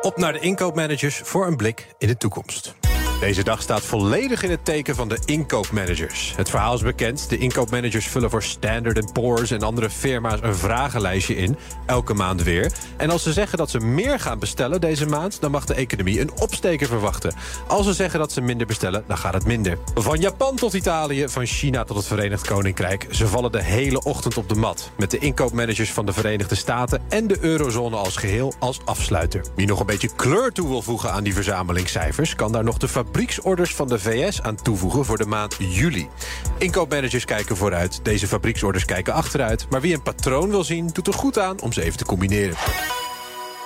Op 0.00 0.16
naar 0.16 0.32
de 0.32 0.40
inkoopmanagers 0.40 1.16
voor 1.16 1.46
een 1.46 1.56
blik 1.56 1.88
in 1.98 2.08
de 2.08 2.16
toekomst. 2.16 2.74
Deze 3.20 3.44
dag 3.44 3.62
staat 3.62 3.82
volledig 3.82 4.42
in 4.42 4.50
het 4.50 4.64
teken 4.64 4.94
van 4.94 5.08
de 5.08 5.18
inkoopmanagers. 5.24 6.32
Het 6.36 6.50
verhaal 6.50 6.74
is 6.74 6.82
bekend. 6.82 7.28
De 7.28 7.38
inkoopmanagers 7.38 8.06
vullen 8.06 8.30
voor 8.30 8.42
Standard 8.42 9.12
Poor's 9.12 9.50
en 9.50 9.62
andere 9.62 9.90
firma's 9.90 10.38
een 10.42 10.54
vragenlijstje 10.54 11.36
in. 11.36 11.56
Elke 11.86 12.14
maand 12.14 12.42
weer. 12.42 12.72
En 12.96 13.10
als 13.10 13.22
ze 13.22 13.32
zeggen 13.32 13.58
dat 13.58 13.70
ze 13.70 13.78
meer 13.78 14.20
gaan 14.20 14.38
bestellen 14.38 14.80
deze 14.80 15.06
maand... 15.06 15.40
dan 15.40 15.50
mag 15.50 15.64
de 15.64 15.74
economie 15.74 16.20
een 16.20 16.30
opsteker 16.40 16.86
verwachten. 16.86 17.34
Als 17.66 17.86
ze 17.86 17.92
zeggen 17.92 18.18
dat 18.18 18.32
ze 18.32 18.40
minder 18.40 18.66
bestellen, 18.66 19.04
dan 19.06 19.18
gaat 19.18 19.34
het 19.34 19.46
minder. 19.46 19.78
Van 19.94 20.20
Japan 20.20 20.56
tot 20.56 20.74
Italië, 20.74 21.28
van 21.28 21.46
China 21.46 21.84
tot 21.84 21.96
het 21.96 22.06
Verenigd 22.06 22.46
Koninkrijk... 22.46 23.06
ze 23.10 23.26
vallen 23.26 23.52
de 23.52 23.62
hele 23.62 24.02
ochtend 24.02 24.36
op 24.36 24.48
de 24.48 24.54
mat. 24.54 24.90
Met 24.96 25.10
de 25.10 25.18
inkoopmanagers 25.18 25.92
van 25.92 26.06
de 26.06 26.12
Verenigde 26.12 26.54
Staten... 26.54 27.02
en 27.08 27.26
de 27.26 27.38
eurozone 27.40 27.96
als 27.96 28.16
geheel 28.16 28.54
als 28.58 28.80
afsluiter. 28.84 29.44
Wie 29.54 29.66
nog 29.66 29.80
een 29.80 29.86
beetje 29.86 30.14
kleur 30.16 30.52
toe 30.52 30.68
wil 30.68 30.82
voegen 30.82 31.12
aan 31.12 31.24
die 31.24 31.34
verzamelingscijfers... 31.34 32.34
kan 32.34 32.52
daar 32.52 32.64
nog 32.64 32.78
de 32.78 32.88
fabrieksorders 33.06 33.74
van 33.74 33.88
de 33.88 33.98
VS 33.98 34.42
aan 34.42 34.56
toevoegen 34.56 35.04
voor 35.04 35.18
de 35.18 35.26
maand 35.26 35.56
juli. 35.58 36.08
Inkoopmanagers 36.58 37.24
kijken 37.24 37.56
vooruit, 37.56 38.00
deze 38.02 38.26
fabrieksorders 38.26 38.84
kijken 38.84 39.12
achteruit. 39.12 39.66
Maar 39.70 39.80
wie 39.80 39.94
een 39.94 40.02
patroon 40.02 40.50
wil 40.50 40.64
zien, 40.64 40.90
doet 40.92 41.06
er 41.06 41.12
goed 41.12 41.38
aan 41.38 41.60
om 41.60 41.72
ze 41.72 41.82
even 41.82 41.98
te 41.98 42.04
combineren. 42.04 42.56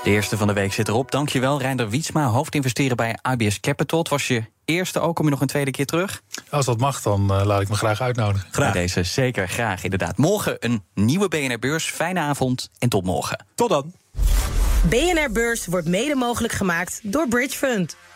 De 0.05 0.11
eerste 0.11 0.37
van 0.37 0.47
de 0.47 0.53
week 0.53 0.73
zit 0.73 0.89
erop. 0.89 1.11
Dankjewel, 1.11 1.61
Reinder 1.61 1.89
Wietsma, 1.89 2.27
hoofdinvesteren 2.27 2.97
bij 2.97 3.19
IBS 3.37 3.61
Capital. 3.61 3.99
Het 3.99 4.09
was 4.09 4.29
je 4.29 4.45
eerste 4.65 5.01
ook, 5.01 5.17
kom 5.17 5.25
je 5.25 5.31
nog 5.31 5.41
een 5.41 5.47
tweede 5.47 5.71
keer 5.71 5.87
terug? 5.87 6.23
Als 6.51 6.67
dat 6.67 6.79
mag, 6.79 7.03
dan 7.03 7.21
uh, 7.23 7.45
laat 7.45 7.61
ik 7.61 7.69
me 7.69 7.75
graag 7.75 8.01
uitnodigen. 8.01 8.49
Graag. 8.51 8.73
Bij 8.73 8.83
deze 8.83 9.03
zeker, 9.03 9.49
graag, 9.49 9.85
inderdaad. 9.85 10.17
Morgen 10.17 10.57
een 10.59 10.83
nieuwe 10.95 11.29
BNR-beurs. 11.29 11.85
Fijne 11.85 12.21
avond 12.21 12.71
en 12.79 12.89
tot 12.89 13.05
morgen. 13.05 13.47
Tot 13.55 13.69
dan. 13.69 13.93
BNR 14.89 15.33
Beurs 15.33 15.67
wordt 15.67 15.89
mede 15.89 16.15
mogelijk 16.15 16.53
gemaakt 16.53 17.01
door 17.03 17.29
Bridge 17.29 17.57
Fund. 17.57 17.97